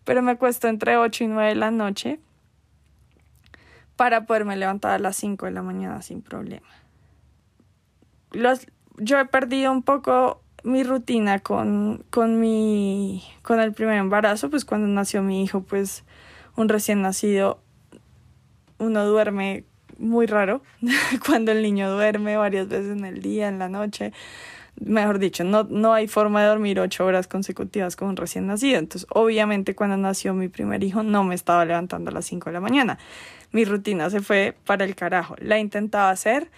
pero 0.06 0.22
me 0.22 0.32
acuesto 0.32 0.68
entre 0.68 0.98
8 0.98 1.26
y 1.26 1.28
9 1.28 1.50
de 1.50 1.56
la 1.56 1.72
noche 1.72 2.20
para 3.96 4.26
poderme 4.26 4.56
levantar 4.56 4.92
a 4.92 5.00
las 5.00 5.16
5 5.18 5.46
de 5.46 5.52
la 5.52 5.62
mañana 5.62 6.02
sin 6.02 6.22
problema 6.22 6.85
yo 8.98 9.20
he 9.20 9.26
perdido 9.26 9.72
un 9.72 9.84
poco 9.84 10.42
mi 10.64 10.84
rutina 10.84 11.40
con, 11.40 12.04
con 12.10 12.40
mi, 12.40 13.24
con 13.44 13.60
el 13.60 13.74
primer 13.74 13.98
embarazo, 13.98 14.50
pues 14.50 14.66
cuando 14.66 14.88
nació 14.88 15.22
mi 15.22 15.44
hijo, 15.44 15.62
pues 15.62 16.04
un 16.56 16.70
recién 16.70 17.02
nacido, 17.02 17.60
uno 18.80 19.06
duerme 19.06 19.66
muy 19.98 20.26
raro, 20.26 20.62
cuando 21.26 21.52
el 21.52 21.62
niño 21.62 21.92
duerme 21.92 22.36
varias 22.38 22.68
veces 22.68 22.98
en 22.98 23.06
el 23.06 23.22
día, 23.22 23.48
en 23.48 23.60
la 23.60 23.70
noche, 23.70 24.12
mejor 24.80 25.20
dicho, 25.20 25.44
no, 25.44 25.64
no 25.64 25.94
hay 25.94 26.08
forma 26.08 26.42
de 26.42 26.48
dormir 26.48 26.80
ocho 26.80 27.06
horas 27.06 27.28
consecutivas 27.28 27.96
con 27.96 28.10
un 28.10 28.18
recién 28.18 28.48
nacido. 28.48 28.80
Entonces, 28.80 29.08
obviamente, 29.12 29.76
cuando 29.76 29.98
nació 29.98 30.34
mi 30.34 30.48
primer 30.48 30.84
hijo, 30.84 31.04
no 31.04 31.24
me 31.24 31.36
estaba 31.36 31.64
levantando 31.66 32.12
a 32.12 32.14
las 32.14 32.26
cinco 32.26 32.50
de 32.50 32.54
la 32.54 32.60
mañana. 32.60 32.98
Mi 33.52 33.66
rutina 33.66 34.10
se 34.10 34.22
fue 34.22 34.56
para 34.66 34.84
el 34.84 34.96
carajo. 34.96 35.36
La 35.40 35.60
intentaba 35.60 36.10
hacer, 36.10 36.50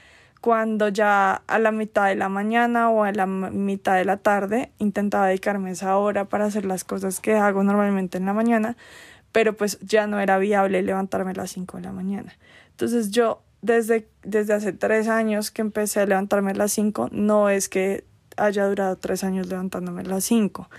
cuando 0.42 0.90
ya 0.90 1.42
a 1.48 1.60
la 1.60 1.72
mitad 1.72 2.08
de 2.08 2.16
la 2.16 2.30
mañana 2.30 2.90
o 2.90 3.04
a 3.04 3.12
la 3.12 3.26
mitad 3.26 3.96
de 3.96 4.06
la 4.06 4.18
tarde 4.18 4.72
intentaba 4.78 5.28
dedicarme 5.28 5.72
esa 5.72 5.98
hora 5.98 6.26
para 6.26 6.46
hacer 6.46 6.66
las 6.66 6.84
cosas 6.84 7.20
que 7.20 7.36
hago 7.36 7.64
normalmente 7.64 8.18
en 8.18 8.26
la 8.26 8.34
mañana, 8.34 8.78
pero 9.32 9.54
pues 9.54 9.80
ya 9.82 10.08
no 10.08 10.20
era 10.20 10.38
viable 10.38 10.82
levantarme 10.82 11.32
a 11.32 11.36
las 11.36 11.52
5 11.52 11.78
de 11.78 11.84
la 11.84 11.92
mañana. 11.92 12.34
Entonces 12.72 13.12
yo 13.12 13.42
desde, 13.62 14.08
desde 14.24 14.54
hace 14.54 14.74
tres 14.74 15.08
años 15.08 15.52
que 15.52 15.62
empecé 15.62 16.00
a 16.00 16.06
levantarme 16.06 16.52
a 16.52 16.56
las 16.56 16.72
5, 16.72 17.10
no 17.12 17.50
es 17.50 17.70
que 17.70 18.04
haya 18.38 18.66
durado 18.68 18.96
tres 18.96 19.24
años 19.24 19.48
levantándome 19.48 20.02
a 20.02 20.06
las 20.06 20.24
5. 20.26 20.70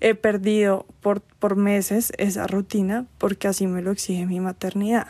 He 0.00 0.14
perdido 0.14 0.86
por, 1.00 1.20
por 1.20 1.56
meses 1.56 2.12
esa 2.18 2.46
rutina 2.46 3.06
porque 3.18 3.48
así 3.48 3.66
me 3.66 3.82
lo 3.82 3.90
exige 3.90 4.26
mi 4.26 4.38
maternidad. 4.38 5.08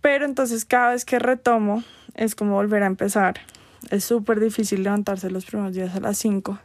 Pero 0.00 0.24
entonces 0.24 0.64
cada 0.64 0.90
vez 0.90 1.04
que 1.04 1.18
retomo 1.18 1.84
es 2.18 2.34
como 2.34 2.54
volver 2.54 2.82
a 2.82 2.86
empezar. 2.86 3.40
Es 3.90 4.04
súper 4.04 4.40
difícil 4.40 4.82
levantarse 4.82 5.30
los 5.30 5.46
primeros 5.46 5.74
días 5.74 5.94
a 5.94 6.00
las 6.00 6.18
5, 6.18 6.58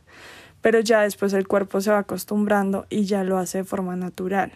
pero 0.61 0.79
ya 0.79 1.01
después 1.01 1.31
el 1.33 1.47
cuerpo 1.47 1.79
se 1.79 1.91
va 1.91 1.99
acostumbrando 1.99 2.85
y 2.89 3.05
ya 3.05 3.23
lo 3.23 3.37
hace 3.37 3.59
de 3.59 3.63
forma 3.63 3.95
natural. 3.95 4.51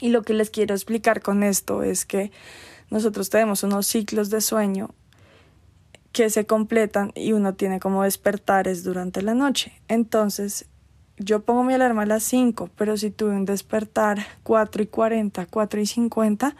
Y 0.00 0.08
lo 0.08 0.22
que 0.22 0.34
les 0.34 0.50
quiero 0.50 0.74
explicar 0.74 1.20
con 1.20 1.42
esto 1.42 1.82
es 1.82 2.04
que 2.06 2.32
nosotros 2.90 3.30
tenemos 3.30 3.62
unos 3.62 3.86
ciclos 3.86 4.30
de 4.30 4.40
sueño 4.40 4.94
que 6.12 6.30
se 6.30 6.46
completan 6.46 7.12
y 7.14 7.32
uno 7.32 7.54
tiene 7.54 7.78
como 7.78 8.04
despertares 8.04 8.84
durante 8.84 9.20
la 9.20 9.34
noche. 9.34 9.72
Entonces, 9.88 10.66
yo 11.18 11.40
pongo 11.40 11.62
mi 11.62 11.74
alarma 11.74 12.02
a 12.02 12.06
las 12.06 12.22
5, 12.24 12.70
pero 12.76 12.96
si 12.96 13.10
tuve 13.10 13.36
un 13.36 13.44
despertar 13.44 14.24
4 14.44 14.82
y 14.82 14.86
40, 14.86 15.46
4 15.46 15.80
y 15.80 15.86
50, 15.86 16.56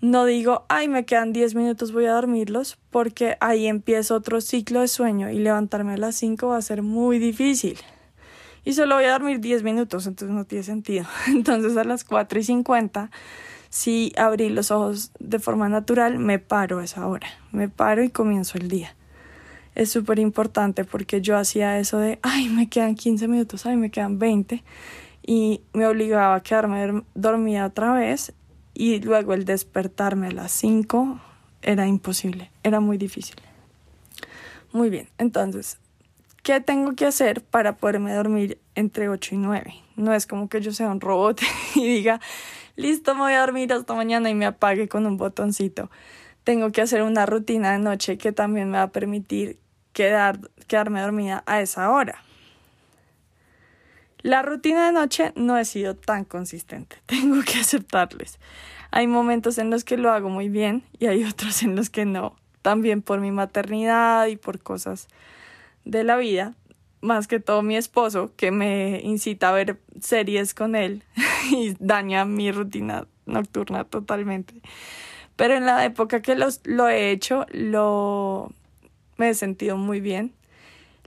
no 0.00 0.24
digo, 0.24 0.64
ay, 0.68 0.88
me 0.88 1.04
quedan 1.04 1.32
10 1.32 1.54
minutos, 1.54 1.92
voy 1.92 2.06
a 2.06 2.12
dormirlos, 2.12 2.78
porque 2.90 3.36
ahí 3.40 3.66
empieza 3.66 4.14
otro 4.14 4.40
ciclo 4.40 4.80
de 4.80 4.88
sueño 4.88 5.30
y 5.30 5.38
levantarme 5.38 5.94
a 5.94 5.96
las 5.98 6.16
5 6.16 6.48
va 6.48 6.56
a 6.56 6.62
ser 6.62 6.82
muy 6.82 7.18
difícil. 7.18 7.78
y 8.64 8.72
solo 8.72 8.94
voy 8.94 9.04
a 9.04 9.12
dormir 9.12 9.40
10 9.40 9.62
minutos, 9.62 10.06
entonces 10.06 10.34
no 10.34 10.44
tiene 10.44 10.64
sentido. 10.64 11.04
Entonces 11.28 11.76
a 11.76 11.84
las 11.84 12.04
4 12.04 12.38
y 12.40 12.42
50, 12.42 13.10
si 13.68 14.12
abrí 14.16 14.48
los 14.48 14.70
ojos 14.70 15.12
de 15.18 15.38
forma 15.38 15.68
natural, 15.68 16.18
me 16.18 16.38
paro 16.38 16.78
a 16.78 16.84
esa 16.84 17.06
hora, 17.06 17.28
me 17.52 17.68
paro 17.68 18.02
y 18.02 18.10
comienzo 18.10 18.58
el 18.58 18.68
día. 18.68 18.94
Es 19.74 19.90
súper 19.90 20.18
importante 20.18 20.84
porque 20.84 21.20
yo 21.20 21.36
hacía 21.36 21.78
eso 21.78 21.98
de, 21.98 22.18
ay, 22.22 22.48
me 22.48 22.68
quedan 22.68 22.94
15 22.96 23.28
minutos, 23.28 23.66
ay, 23.66 23.76
me 23.76 23.90
quedan 23.90 24.18
20 24.18 24.62
y 25.26 25.60
me 25.72 25.86
obligaba 25.86 26.34
a 26.34 26.42
quedarme 26.42 27.02
dormida 27.14 27.66
otra 27.66 27.94
vez 27.94 28.34
y 28.80 28.98
luego 28.98 29.34
el 29.34 29.44
despertarme 29.44 30.28
a 30.28 30.32
las 30.32 30.52
5 30.52 31.20
era 31.60 31.86
imposible, 31.86 32.50
era 32.62 32.80
muy 32.80 32.96
difícil. 32.96 33.36
Muy 34.72 34.88
bien, 34.88 35.06
entonces, 35.18 35.78
¿qué 36.42 36.62
tengo 36.62 36.94
que 36.94 37.04
hacer 37.04 37.42
para 37.42 37.76
poderme 37.76 38.14
dormir 38.14 38.58
entre 38.74 39.10
8 39.10 39.34
y 39.34 39.38
9? 39.38 39.74
No 39.96 40.14
es 40.14 40.26
como 40.26 40.48
que 40.48 40.62
yo 40.62 40.72
sea 40.72 40.88
un 40.88 41.02
robot 41.02 41.42
y 41.74 41.86
diga, 41.86 42.22
listo, 42.74 43.14
me 43.14 43.20
voy 43.20 43.34
a 43.34 43.40
dormir 43.40 43.70
hasta 43.70 43.92
mañana 43.92 44.30
y 44.30 44.34
me 44.34 44.46
apague 44.46 44.88
con 44.88 45.04
un 45.04 45.18
botoncito. 45.18 45.90
Tengo 46.42 46.72
que 46.72 46.80
hacer 46.80 47.02
una 47.02 47.26
rutina 47.26 47.72
de 47.72 47.80
noche 47.80 48.16
que 48.16 48.32
también 48.32 48.70
me 48.70 48.78
va 48.78 48.84
a 48.84 48.92
permitir 48.92 49.58
quedar, 49.92 50.40
quedarme 50.68 51.02
dormida 51.02 51.42
a 51.44 51.60
esa 51.60 51.90
hora. 51.90 52.24
La 54.22 54.42
rutina 54.42 54.86
de 54.86 54.92
noche 54.92 55.32
no 55.34 55.56
he 55.56 55.64
sido 55.64 55.96
tan 55.96 56.24
consistente, 56.24 56.96
tengo 57.06 57.42
que 57.42 57.58
aceptarles. 57.58 58.38
Hay 58.90 59.06
momentos 59.06 59.58
en 59.58 59.70
los 59.70 59.84
que 59.84 59.96
lo 59.96 60.10
hago 60.10 60.28
muy 60.28 60.48
bien 60.48 60.82
y 60.98 61.06
hay 61.06 61.24
otros 61.24 61.62
en 61.62 61.76
los 61.76 61.90
que 61.90 62.04
no. 62.04 62.36
También 62.62 63.02
por 63.02 63.20
mi 63.20 63.30
maternidad 63.30 64.26
y 64.26 64.36
por 64.36 64.60
cosas 64.60 65.08
de 65.84 66.04
la 66.04 66.16
vida. 66.16 66.54
Más 67.00 67.28
que 67.28 67.40
todo 67.40 67.62
mi 67.62 67.76
esposo, 67.76 68.32
que 68.36 68.50
me 68.50 69.00
incita 69.02 69.48
a 69.48 69.52
ver 69.52 69.80
series 70.00 70.52
con 70.52 70.76
él 70.76 71.02
y 71.50 71.74
daña 71.78 72.26
mi 72.26 72.52
rutina 72.52 73.06
nocturna 73.24 73.84
totalmente. 73.84 74.54
Pero 75.36 75.54
en 75.54 75.64
la 75.64 75.82
época 75.86 76.20
que 76.20 76.34
los, 76.34 76.60
lo 76.64 76.88
he 76.88 77.10
hecho, 77.10 77.46
lo 77.52 78.52
me 79.16 79.30
he 79.30 79.34
sentido 79.34 79.78
muy 79.78 80.00
bien. 80.00 80.34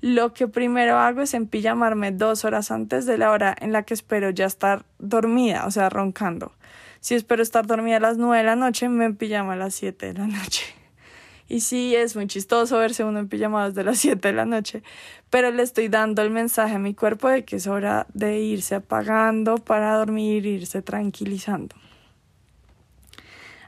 Lo 0.03 0.33
que 0.33 0.49
primero 0.49 0.97
hago 0.97 1.21
es 1.21 1.33
empijamarme 1.33 2.11
dos 2.11 2.43
horas 2.43 2.71
antes 2.71 3.05
de 3.05 3.17
la 3.17 3.31
hora 3.31 3.55
en 3.57 3.71
la 3.71 3.83
que 3.83 3.93
espero 3.93 4.31
ya 4.31 4.45
estar 4.45 4.83
dormida, 4.99 5.65
o 5.65 5.71
sea, 5.71 5.89
roncando. 5.89 6.51
Si 6.99 7.15
espero 7.15 7.41
estar 7.41 7.65
dormida 7.65 7.95
a 7.95 7.99
las 8.01 8.17
nueve 8.17 8.39
de 8.39 8.43
la 8.43 8.57
noche, 8.57 8.89
me 8.89 9.05
empillamo 9.05 9.53
a 9.53 9.55
las 9.55 9.75
siete 9.75 10.07
de 10.07 10.15
la 10.15 10.27
noche. 10.27 10.65
Y 11.47 11.61
sí, 11.61 11.95
es 11.95 12.17
muy 12.17 12.27
chistoso 12.27 12.79
verse 12.79 13.05
uno 13.05 13.19
en 13.19 13.29
pijama 13.29 13.69
desde 13.69 13.85
las 13.85 13.99
7 13.99 14.27
de 14.27 14.33
la 14.33 14.45
noche, 14.45 14.83
pero 15.29 15.51
le 15.51 15.63
estoy 15.63 15.87
dando 15.87 16.21
el 16.21 16.31
mensaje 16.31 16.75
a 16.75 16.79
mi 16.79 16.93
cuerpo 16.93 17.29
de 17.29 17.45
que 17.45 17.55
es 17.55 17.67
hora 17.67 18.05
de 18.13 18.41
irse 18.41 18.75
apagando 18.75 19.55
para 19.55 19.95
dormir, 19.95 20.45
irse 20.45 20.81
tranquilizando. 20.81 21.77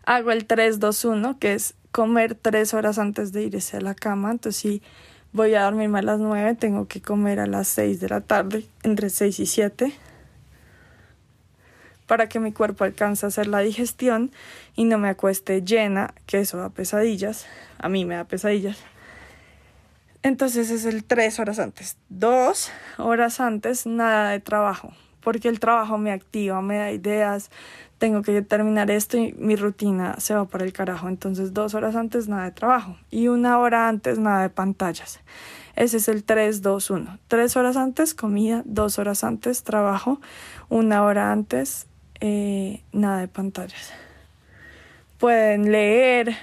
Hago 0.05 0.31
el 0.31 0.47
3-2-1, 0.47 1.39
que 1.39 1.53
es 1.53 1.75
comer 1.93 2.35
tres 2.35 2.73
horas 2.73 2.99
antes 2.99 3.31
de 3.31 3.43
irse 3.43 3.77
a 3.77 3.81
la 3.81 3.95
cama. 3.95 4.31
Entonces, 4.31 4.61
si 4.61 4.81
voy 5.35 5.53
a 5.53 5.63
dormirme 5.63 5.99
a 5.99 6.01
las 6.01 6.19
9, 6.19 6.55
tengo 6.55 6.87
que 6.87 7.01
comer 7.01 7.41
a 7.41 7.45
las 7.45 7.67
6 7.67 7.99
de 7.99 8.07
la 8.07 8.21
tarde, 8.21 8.65
entre 8.83 9.09
6 9.09 9.39
y 9.41 9.45
7 9.45 9.93
para 12.07 12.29
que 12.29 12.39
mi 12.39 12.51
cuerpo 12.51 12.83
alcance 12.83 13.25
a 13.25 13.29
hacer 13.29 13.47
la 13.47 13.59
digestión 13.59 14.31
y 14.75 14.85
no 14.85 14.97
me 14.97 15.09
acueste 15.09 15.61
llena, 15.63 16.13
que 16.25 16.39
eso 16.39 16.57
da 16.57 16.69
pesadillas, 16.69 17.47
a 17.79 17.89
mí 17.89 18.05
me 18.05 18.15
da 18.15 18.23
pesadillas. 18.25 18.77
Entonces 20.23 20.71
es 20.71 20.85
el 20.85 21.03
tres 21.03 21.39
horas 21.39 21.59
antes. 21.59 21.97
Dos 22.09 22.71
horas 22.97 23.39
antes, 23.39 23.85
nada 23.85 24.31
de 24.31 24.39
trabajo, 24.39 24.93
porque 25.21 25.49
el 25.49 25.59
trabajo 25.59 25.97
me 25.97 26.11
activa, 26.11 26.61
me 26.61 26.77
da 26.77 26.91
ideas, 26.91 27.51
tengo 28.05 28.21
que 28.21 28.39
terminar 28.43 28.91
esto 28.91 29.17
y 29.17 29.33
mi 29.33 29.55
rutina 29.55 30.19
se 30.19 30.35
va 30.35 30.45
para 30.45 30.63
el 30.63 30.73
carajo. 30.73 31.09
Entonces 31.09 31.55
dos 31.55 31.73
horas 31.73 31.95
antes, 31.95 32.27
nada 32.27 32.43
de 32.43 32.51
trabajo. 32.51 32.97
Y 33.09 33.29
una 33.29 33.57
hora 33.57 33.87
antes, 33.87 34.19
nada 34.19 34.43
de 34.43 34.49
pantallas. 34.51 35.21
Ese 35.75 35.97
es 35.97 36.07
el 36.07 36.23
3, 36.23 36.61
2, 36.61 36.89
1. 36.91 37.17
Tres 37.27 37.57
horas 37.57 37.77
antes, 37.77 38.13
comida. 38.13 38.61
Dos 38.63 38.99
horas 38.99 39.23
antes, 39.23 39.63
trabajo. 39.63 40.21
Una 40.69 41.03
hora 41.03 41.31
antes, 41.31 41.87
eh, 42.19 42.83
nada 42.91 43.21
de 43.21 43.27
pantallas. 43.27 43.91
Pueden 45.17 45.71
leer, 45.71 46.35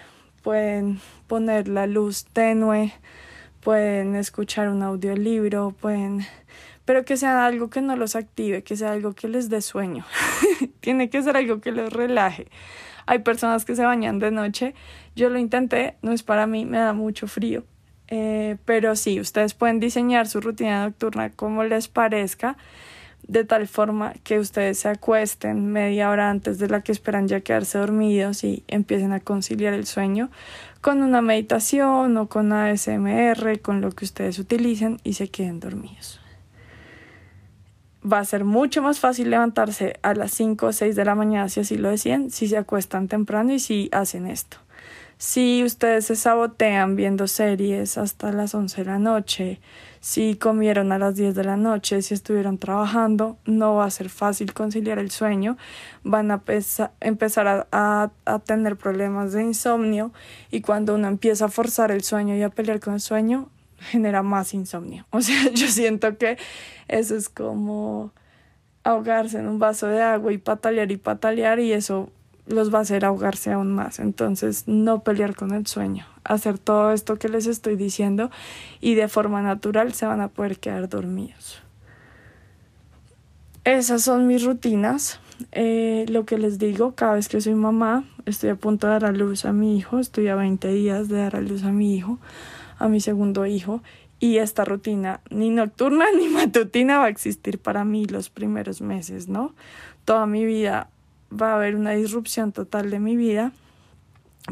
pueden 0.42 1.00
poner 1.28 1.68
la 1.68 1.86
luz 1.86 2.24
tenue, 2.24 2.92
pueden 3.60 4.16
escuchar 4.16 4.68
un 4.68 4.82
audiolibro, 4.82 5.70
pueden 5.70 6.26
pero 6.84 7.04
que 7.04 7.16
sea 7.16 7.46
algo 7.46 7.70
que 7.70 7.80
no 7.80 7.96
los 7.96 8.16
active, 8.16 8.62
que 8.62 8.76
sea 8.76 8.92
algo 8.92 9.12
que 9.12 9.28
les 9.28 9.48
dé 9.48 9.60
sueño. 9.60 10.04
Tiene 10.80 11.10
que 11.10 11.22
ser 11.22 11.36
algo 11.36 11.60
que 11.60 11.72
los 11.72 11.92
relaje. 11.92 12.48
Hay 13.06 13.20
personas 13.20 13.64
que 13.64 13.76
se 13.76 13.84
bañan 13.84 14.18
de 14.18 14.30
noche. 14.30 14.74
Yo 15.16 15.28
lo 15.28 15.38
intenté, 15.38 15.96
no 16.02 16.12
es 16.12 16.22
para 16.22 16.46
mí, 16.46 16.64
me 16.64 16.78
da 16.78 16.92
mucho 16.92 17.26
frío. 17.26 17.64
Eh, 18.08 18.56
pero 18.64 18.94
sí, 18.96 19.20
ustedes 19.20 19.54
pueden 19.54 19.80
diseñar 19.80 20.26
su 20.26 20.40
rutina 20.40 20.84
nocturna 20.84 21.30
como 21.30 21.64
les 21.64 21.88
parezca 21.88 22.56
de 23.26 23.44
tal 23.44 23.68
forma 23.68 24.14
que 24.24 24.38
ustedes 24.38 24.80
se 24.80 24.88
acuesten 24.88 25.72
media 25.72 26.10
hora 26.10 26.28
antes 26.28 26.58
de 26.58 26.68
la 26.68 26.82
que 26.82 26.92
esperan 26.92 27.28
ya 27.28 27.40
quedarse 27.40 27.78
dormidos 27.78 28.44
y 28.44 28.64
empiecen 28.68 29.12
a 29.12 29.20
conciliar 29.20 29.72
el 29.74 29.86
sueño 29.86 30.30
con 30.80 31.02
una 31.02 31.22
meditación 31.22 32.16
o 32.16 32.28
con 32.28 32.52
ASMR, 32.52 33.60
con 33.60 33.80
lo 33.80 33.92
que 33.92 34.04
ustedes 34.04 34.38
utilicen 34.38 34.98
y 35.04 35.14
se 35.14 35.28
queden 35.28 35.60
dormidos. 35.60 36.21
Va 38.04 38.18
a 38.18 38.24
ser 38.24 38.44
mucho 38.44 38.82
más 38.82 38.98
fácil 38.98 39.30
levantarse 39.30 39.98
a 40.02 40.14
las 40.14 40.32
5 40.32 40.66
o 40.66 40.72
6 40.72 40.96
de 40.96 41.04
la 41.04 41.14
mañana 41.14 41.48
si 41.48 41.60
así 41.60 41.76
lo 41.76 41.88
decían, 41.88 42.30
si 42.30 42.48
se 42.48 42.56
acuestan 42.56 43.08
temprano 43.08 43.52
y 43.52 43.58
si 43.58 43.88
hacen 43.92 44.26
esto. 44.26 44.58
Si 45.18 45.62
ustedes 45.62 46.06
se 46.06 46.16
sabotean 46.16 46.96
viendo 46.96 47.28
series 47.28 47.96
hasta 47.96 48.32
las 48.32 48.56
11 48.56 48.78
de 48.82 48.84
la 48.84 48.98
noche, 48.98 49.60
si 50.00 50.34
comieron 50.34 50.90
a 50.90 50.98
las 50.98 51.14
10 51.14 51.36
de 51.36 51.44
la 51.44 51.56
noche, 51.56 52.02
si 52.02 52.12
estuvieron 52.12 52.58
trabajando, 52.58 53.38
no 53.44 53.76
va 53.76 53.84
a 53.84 53.90
ser 53.90 54.08
fácil 54.08 54.52
conciliar 54.52 54.98
el 54.98 55.12
sueño, 55.12 55.56
van 56.02 56.32
a 56.32 56.42
empezar 57.00 57.68
a, 57.70 58.10
a, 58.26 58.38
tener 58.40 58.76
problemas 58.76 59.32
de 59.32 59.44
insomnio 59.44 60.12
y 60.50 60.60
cuando 60.60 60.96
uno 60.96 61.06
empieza 61.06 61.44
a 61.44 61.48
forzar 61.48 61.92
el 61.92 62.02
sueño 62.02 62.34
y 62.34 62.42
a 62.42 62.50
pelear 62.50 62.80
con 62.80 62.94
el 62.94 63.00
sueño, 63.00 63.48
genera 63.82 64.22
más 64.22 64.54
insomnio. 64.54 65.06
O 65.10 65.20
sea, 65.20 65.50
yo 65.52 65.68
siento 65.68 66.16
que 66.18 66.38
eso 66.88 67.16
es 67.16 67.28
como 67.28 68.12
ahogarse 68.84 69.38
en 69.38 69.48
un 69.48 69.58
vaso 69.58 69.86
de 69.86 70.02
agua 70.02 70.32
y 70.32 70.38
patalear 70.38 70.90
y 70.90 70.96
patalear 70.96 71.60
y 71.60 71.72
eso 71.72 72.10
los 72.46 72.74
va 72.74 72.78
a 72.78 72.82
hacer 72.82 73.04
ahogarse 73.04 73.52
aún 73.52 73.72
más. 73.72 73.98
Entonces, 73.98 74.64
no 74.66 75.02
pelear 75.02 75.36
con 75.36 75.52
el 75.52 75.66
sueño, 75.66 76.06
hacer 76.24 76.58
todo 76.58 76.92
esto 76.92 77.16
que 77.16 77.28
les 77.28 77.46
estoy 77.46 77.76
diciendo 77.76 78.30
y 78.80 78.94
de 78.94 79.08
forma 79.08 79.42
natural 79.42 79.92
se 79.92 80.06
van 80.06 80.20
a 80.20 80.28
poder 80.28 80.58
quedar 80.58 80.88
dormidos. 80.88 81.62
Esas 83.64 84.02
son 84.02 84.26
mis 84.26 84.44
rutinas. 84.44 85.20
Eh, 85.52 86.04
lo 86.08 86.24
que 86.24 86.38
les 86.38 86.58
digo, 86.58 86.94
cada 86.94 87.14
vez 87.14 87.28
que 87.28 87.40
soy 87.40 87.54
mamá, 87.54 88.04
estoy 88.26 88.50
a 88.50 88.56
punto 88.56 88.86
de 88.86 88.92
dar 88.92 89.04
a 89.04 89.12
luz 89.12 89.44
a 89.44 89.52
mi 89.52 89.76
hijo, 89.76 89.98
estoy 89.98 90.28
a 90.28 90.36
20 90.36 90.68
días 90.68 91.08
de 91.08 91.18
dar 91.18 91.36
a 91.36 91.40
luz 91.40 91.64
a 91.64 91.72
mi 91.72 91.96
hijo, 91.96 92.18
a 92.78 92.88
mi 92.88 93.00
segundo 93.00 93.46
hijo, 93.46 93.82
y 94.22 94.38
esta 94.38 94.64
rutina 94.64 95.20
ni 95.30 95.50
nocturna 95.50 96.04
ni 96.16 96.28
matutina 96.28 96.98
va 96.98 97.06
a 97.06 97.08
existir 97.08 97.58
para 97.58 97.84
mí 97.84 98.04
los 98.04 98.30
primeros 98.30 98.80
meses, 98.80 99.26
¿no? 99.26 99.52
Toda 100.04 100.26
mi 100.26 100.44
vida 100.44 100.90
va 101.32 101.50
a 101.50 101.56
haber 101.56 101.74
una 101.74 101.90
disrupción 101.90 102.52
total 102.52 102.90
de 102.90 103.00
mi 103.00 103.16
vida, 103.16 103.50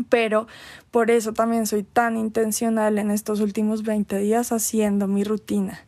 pero 0.09 0.49
por 0.91 1.13
eso 1.13 1.33
también 1.35 1.67
soy 1.69 1.85
tan 1.85 2.17
intencional 2.17 2.99
en 2.99 3.13
estos 3.13 3.39
últimos 3.39 3.85
20 3.85 4.19
días 4.19 4.51
haciendo 4.51 5.07
mi 5.07 5.23
rutina, 5.23 5.81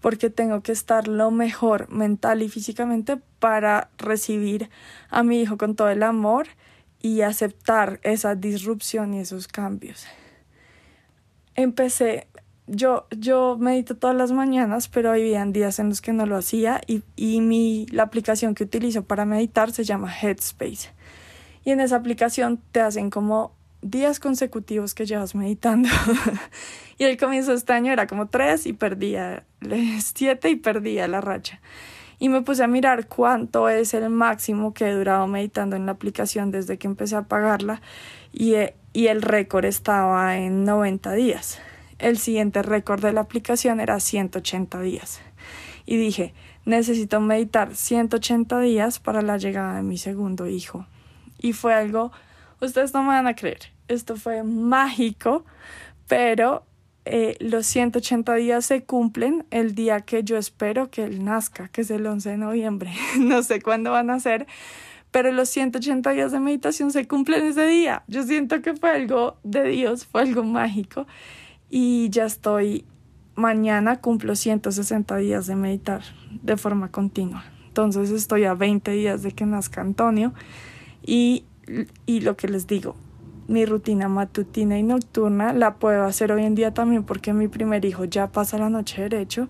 porque 0.00 0.28
tengo 0.28 0.62
que 0.62 0.72
estar 0.72 1.06
lo 1.06 1.30
mejor 1.30 1.88
mental 1.88 2.42
y 2.42 2.48
físicamente 2.48 3.16
para 3.38 3.90
recibir 3.96 4.70
a 5.08 5.22
mi 5.22 5.40
hijo 5.40 5.56
con 5.56 5.76
todo 5.76 5.90
el 5.90 6.02
amor 6.02 6.48
y 7.00 7.20
aceptar 7.20 8.00
esa 8.02 8.34
disrupción 8.34 9.14
y 9.14 9.20
esos 9.20 9.46
cambios. 9.46 10.04
Empecé 11.54 12.26
yo, 12.72 13.06
yo 13.10 13.56
medito 13.58 13.96
todas 13.96 14.16
las 14.16 14.30
mañanas, 14.30 14.88
pero 14.88 15.10
habían 15.10 15.52
días 15.52 15.80
en 15.80 15.88
los 15.88 16.00
que 16.00 16.12
no 16.12 16.24
lo 16.24 16.36
hacía 16.36 16.80
y, 16.86 17.02
y 17.16 17.40
mi, 17.40 17.86
la 17.90 18.04
aplicación 18.04 18.54
que 18.54 18.62
utilizo 18.62 19.02
para 19.02 19.24
meditar 19.24 19.72
se 19.72 19.82
llama 19.82 20.12
Headspace. 20.14 20.90
Y 21.64 21.72
en 21.72 21.80
esa 21.80 21.96
aplicación 21.96 22.60
te 22.70 22.80
hacen 22.80 23.10
como 23.10 23.52
días 23.82 24.20
consecutivos 24.20 24.94
que 24.94 25.04
llevas 25.04 25.34
meditando. 25.34 25.88
y 26.98 27.04
el 27.04 27.16
comienzo 27.16 27.50
de 27.50 27.56
este 27.56 27.72
año 27.72 27.92
era 27.92 28.06
como 28.06 28.28
tres 28.28 28.66
y 28.66 28.72
perdía 28.72 29.44
siete 29.98 30.50
y 30.50 30.56
perdía 30.56 31.08
la 31.08 31.20
racha. 31.20 31.60
Y 32.20 32.28
me 32.28 32.42
puse 32.42 32.62
a 32.62 32.66
mirar 32.66 33.08
cuánto 33.08 33.68
es 33.68 33.94
el 33.94 34.10
máximo 34.10 34.74
que 34.74 34.86
he 34.88 34.92
durado 34.92 35.26
meditando 35.26 35.74
en 35.74 35.86
la 35.86 35.92
aplicación 35.92 36.50
desde 36.50 36.76
que 36.76 36.86
empecé 36.86 37.16
a 37.16 37.22
pagarla 37.22 37.80
y, 38.32 38.54
y 38.92 39.06
el 39.06 39.22
récord 39.22 39.64
estaba 39.64 40.38
en 40.38 40.64
90 40.64 41.12
días 41.12 41.60
el 42.00 42.18
siguiente 42.18 42.62
récord 42.62 43.02
de 43.02 43.12
la 43.12 43.20
aplicación 43.20 43.80
era 43.80 44.00
180 44.00 44.80
días. 44.80 45.20
y 45.86 45.96
dije, 45.96 46.34
necesito 46.64 47.20
meditar 47.20 47.74
180 47.74 48.60
días 48.60 49.00
para 49.00 49.22
la 49.22 49.38
llegada 49.38 49.76
de 49.76 49.82
mi 49.82 49.98
segundo 49.98 50.46
hijo. 50.46 50.86
Y 51.40 51.52
fue 51.52 51.74
algo, 51.74 52.12
ustedes 52.60 52.94
no 52.94 53.02
me 53.02 53.08
van 53.08 53.26
a 53.26 53.34
creer, 53.34 53.72
esto 53.88 54.16
fue 54.16 54.44
mágico, 54.44 55.44
pero 56.06 56.64
eh, 57.06 57.36
los 57.40 57.66
180 57.66 58.34
días 58.34 58.66
se 58.66 58.84
cumplen 58.84 59.46
el 59.50 59.74
día 59.74 60.00
que 60.02 60.22
yo 60.22 60.36
espero 60.36 60.90
que 60.90 61.04
él 61.04 61.24
nazca, 61.24 61.68
que 61.68 61.80
es 61.80 61.90
el 61.90 62.06
11 62.06 62.30
de 62.30 62.36
noviembre. 62.36 62.92
no 63.18 63.42
sé 63.42 63.60
cuándo 63.60 63.90
van 63.90 64.10
a 64.10 64.20
ser, 64.20 64.46
pero 65.10 65.32
los 65.32 65.48
180 65.48 66.10
días 66.12 66.32
de 66.32 66.40
meditación 66.40 66.92
se 66.92 67.06
cumplen 67.06 67.44
ese 67.44 67.66
día. 67.66 68.04
Yo 68.06 68.22
siento 68.22 68.62
que 68.62 68.74
fue 68.74 68.90
algo 68.90 69.36
de 69.42 69.64
Dios, 69.64 70.06
fue 70.06 70.22
algo 70.22 70.44
mágico 70.44 71.06
y 71.68 72.10
ya 72.10 72.24
estoy, 72.24 72.84
mañana 73.34 74.00
cumplo 74.00 74.36
160 74.36 75.16
días 75.16 75.46
de 75.46 75.56
meditar 75.56 76.02
de 76.42 76.56
forma 76.56 76.90
continua. 76.90 77.44
Entonces 77.68 78.10
estoy 78.10 78.44
a 78.44 78.54
20 78.54 78.90
días 78.90 79.22
de 79.22 79.32
que 79.32 79.46
nazca 79.46 79.80
Antonio 79.80 80.32
y, 81.04 81.44
y 82.06 82.20
lo 82.20 82.36
que 82.36 82.48
les 82.48 82.66
digo, 82.66 82.96
mi 83.48 83.66
rutina 83.66 84.08
matutina 84.08 84.78
y 84.78 84.84
nocturna 84.84 85.52
la 85.52 85.74
puedo 85.74 86.04
hacer 86.04 86.30
hoy 86.30 86.44
en 86.44 86.54
día 86.54 86.72
también 86.72 87.02
porque 87.02 87.32
mi 87.32 87.48
primer 87.48 87.84
hijo 87.84 88.04
ya 88.04 88.28
pasa 88.28 88.58
la 88.58 88.70
noche 88.70 89.02
derecho. 89.02 89.48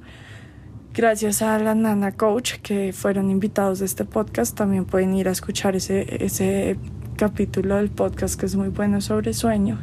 Gracias 0.92 1.40
a 1.40 1.56
la 1.60 1.76
Nana 1.76 2.10
Coach 2.10 2.54
que 2.62 2.92
fueron 2.92 3.30
invitados 3.30 3.78
de 3.78 3.86
este 3.86 4.04
podcast, 4.04 4.56
también 4.56 4.84
pueden 4.84 5.14
ir 5.14 5.28
a 5.28 5.30
escuchar 5.30 5.76
ese, 5.76 6.24
ese 6.24 6.78
capítulo 7.16 7.76
del 7.76 7.90
podcast 7.90 8.38
que 8.38 8.46
es 8.46 8.56
muy 8.56 8.70
bueno 8.70 9.00
sobre 9.00 9.32
sueño. 9.32 9.80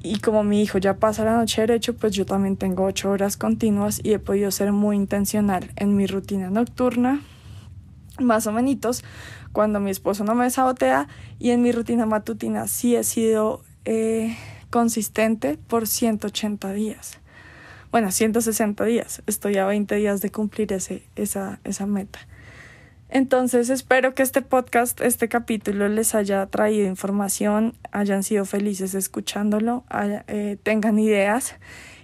Y 0.00 0.20
como 0.20 0.44
mi 0.44 0.62
hijo 0.62 0.78
ya 0.78 0.98
pasa 0.98 1.24
la 1.24 1.36
noche 1.36 1.62
derecho, 1.62 1.96
pues 1.96 2.12
yo 2.12 2.24
también 2.24 2.56
tengo 2.56 2.84
ocho 2.84 3.10
horas 3.10 3.36
continuas 3.36 4.00
y 4.04 4.12
he 4.12 4.20
podido 4.20 4.52
ser 4.52 4.70
muy 4.70 4.94
intencional 4.94 5.72
en 5.74 5.96
mi 5.96 6.06
rutina 6.06 6.48
nocturna, 6.48 7.20
más 8.20 8.46
o 8.46 8.52
menos 8.52 9.02
cuando 9.50 9.80
mi 9.80 9.90
esposo 9.90 10.22
no 10.22 10.36
me 10.36 10.48
sabotea 10.50 11.08
y 11.40 11.50
en 11.50 11.62
mi 11.62 11.72
rutina 11.72 12.06
matutina 12.06 12.68
sí 12.68 12.94
he 12.94 13.02
sido 13.02 13.64
eh, 13.86 14.36
consistente 14.70 15.58
por 15.66 15.88
180 15.88 16.72
días. 16.72 17.18
Bueno, 17.96 18.12
160 18.12 18.84
días. 18.84 19.22
Estoy 19.26 19.56
a 19.56 19.64
20 19.64 19.94
días 19.94 20.20
de 20.20 20.30
cumplir 20.30 20.70
ese, 20.74 21.02
esa, 21.16 21.60
esa 21.64 21.86
meta. 21.86 22.18
Entonces 23.08 23.70
espero 23.70 24.14
que 24.14 24.22
este 24.22 24.42
podcast, 24.42 25.00
este 25.00 25.30
capítulo 25.30 25.88
les 25.88 26.14
haya 26.14 26.44
traído 26.44 26.86
información, 26.86 27.72
hayan 27.92 28.22
sido 28.22 28.44
felices 28.44 28.92
escuchándolo, 28.94 29.84
eh, 30.28 30.58
tengan 30.62 30.98
ideas 30.98 31.54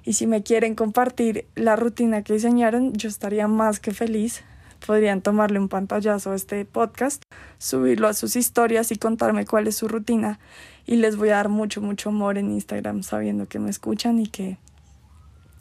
y 0.02 0.14
si 0.14 0.26
me 0.26 0.42
quieren 0.42 0.76
compartir 0.76 1.44
la 1.56 1.76
rutina 1.76 2.22
que 2.22 2.32
diseñaron, 2.32 2.94
yo 2.94 3.10
estaría 3.10 3.46
más 3.46 3.78
que 3.78 3.92
feliz 3.92 4.44
podrían 4.86 5.20
tomarle 5.20 5.58
un 5.58 5.68
pantallazo 5.68 6.32
a 6.32 6.36
este 6.36 6.64
podcast, 6.64 7.22
subirlo 7.58 8.08
a 8.08 8.14
sus 8.14 8.34
historias 8.34 8.92
y 8.92 8.96
contarme 8.96 9.44
cuál 9.44 9.68
es 9.68 9.76
su 9.76 9.88
rutina. 9.88 10.40
Y 10.86 10.96
les 10.96 11.16
voy 11.16 11.28
a 11.28 11.36
dar 11.36 11.50
mucho, 11.50 11.82
mucho 11.82 12.08
amor 12.08 12.38
en 12.38 12.50
Instagram 12.50 13.02
sabiendo 13.02 13.46
que 13.46 13.58
me 13.58 13.68
escuchan 13.68 14.18
y 14.18 14.26
que 14.26 14.56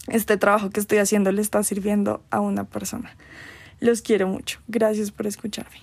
este 0.08 0.38
trabajo 0.38 0.70
que 0.70 0.80
estoy 0.80 0.98
haciendo 0.98 1.32
le 1.32 1.42
está 1.42 1.64
sirviendo 1.64 2.24
a 2.30 2.40
una 2.40 2.64
persona. 2.64 3.16
Los 3.80 4.02
quiero 4.02 4.28
mucho. 4.28 4.60
Gracias 4.68 5.12
por 5.12 5.28
escucharme. 5.28 5.78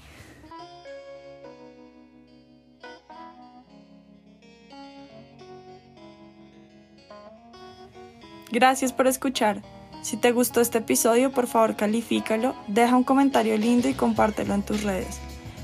Gracias 8.51 8.93
por 8.93 9.07
escuchar. 9.07 9.63
Si 10.03 10.17
te 10.17 10.33
gustó 10.33 10.61
este 10.61 10.79
episodio, 10.79 11.33
por 11.33 11.47
favor 11.47 11.77
califícalo, 11.77 12.55
deja 12.67 12.97
un 12.97 13.05
comentario 13.05 13.59
lindo 13.59 13.89
y 13.89 13.95
compártelo 13.95 14.55
en 14.55 14.63
tus 14.63 14.83
redes. 14.85 15.19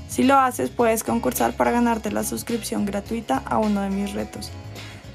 Si 0.07 0.23
lo 0.23 0.35
haces, 0.35 0.69
puedes 0.69 1.03
concursar 1.03 1.53
para 1.53 1.71
ganarte 1.71 2.11
la 2.11 2.23
suscripción 2.23 2.85
gratuita 2.85 3.41
a 3.45 3.57
uno 3.57 3.81
de 3.81 3.89
mis 3.89 4.13
retos. 4.13 4.51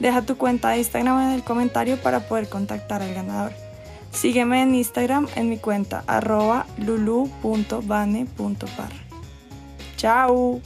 Deja 0.00 0.22
tu 0.22 0.36
cuenta 0.36 0.70
de 0.70 0.78
Instagram 0.78 1.20
en 1.20 1.30
el 1.32 1.44
comentario 1.44 1.98
para 1.98 2.20
poder 2.20 2.48
contactar 2.48 3.02
al 3.02 3.14
ganador. 3.14 3.52
Sígueme 4.10 4.62
en 4.62 4.74
Instagram 4.74 5.28
en 5.36 5.48
mi 5.50 5.58
cuenta 5.58 6.02
arroba 6.06 6.66
lulu.bane.par. 6.78 7.30
¡Chao! 9.96 10.60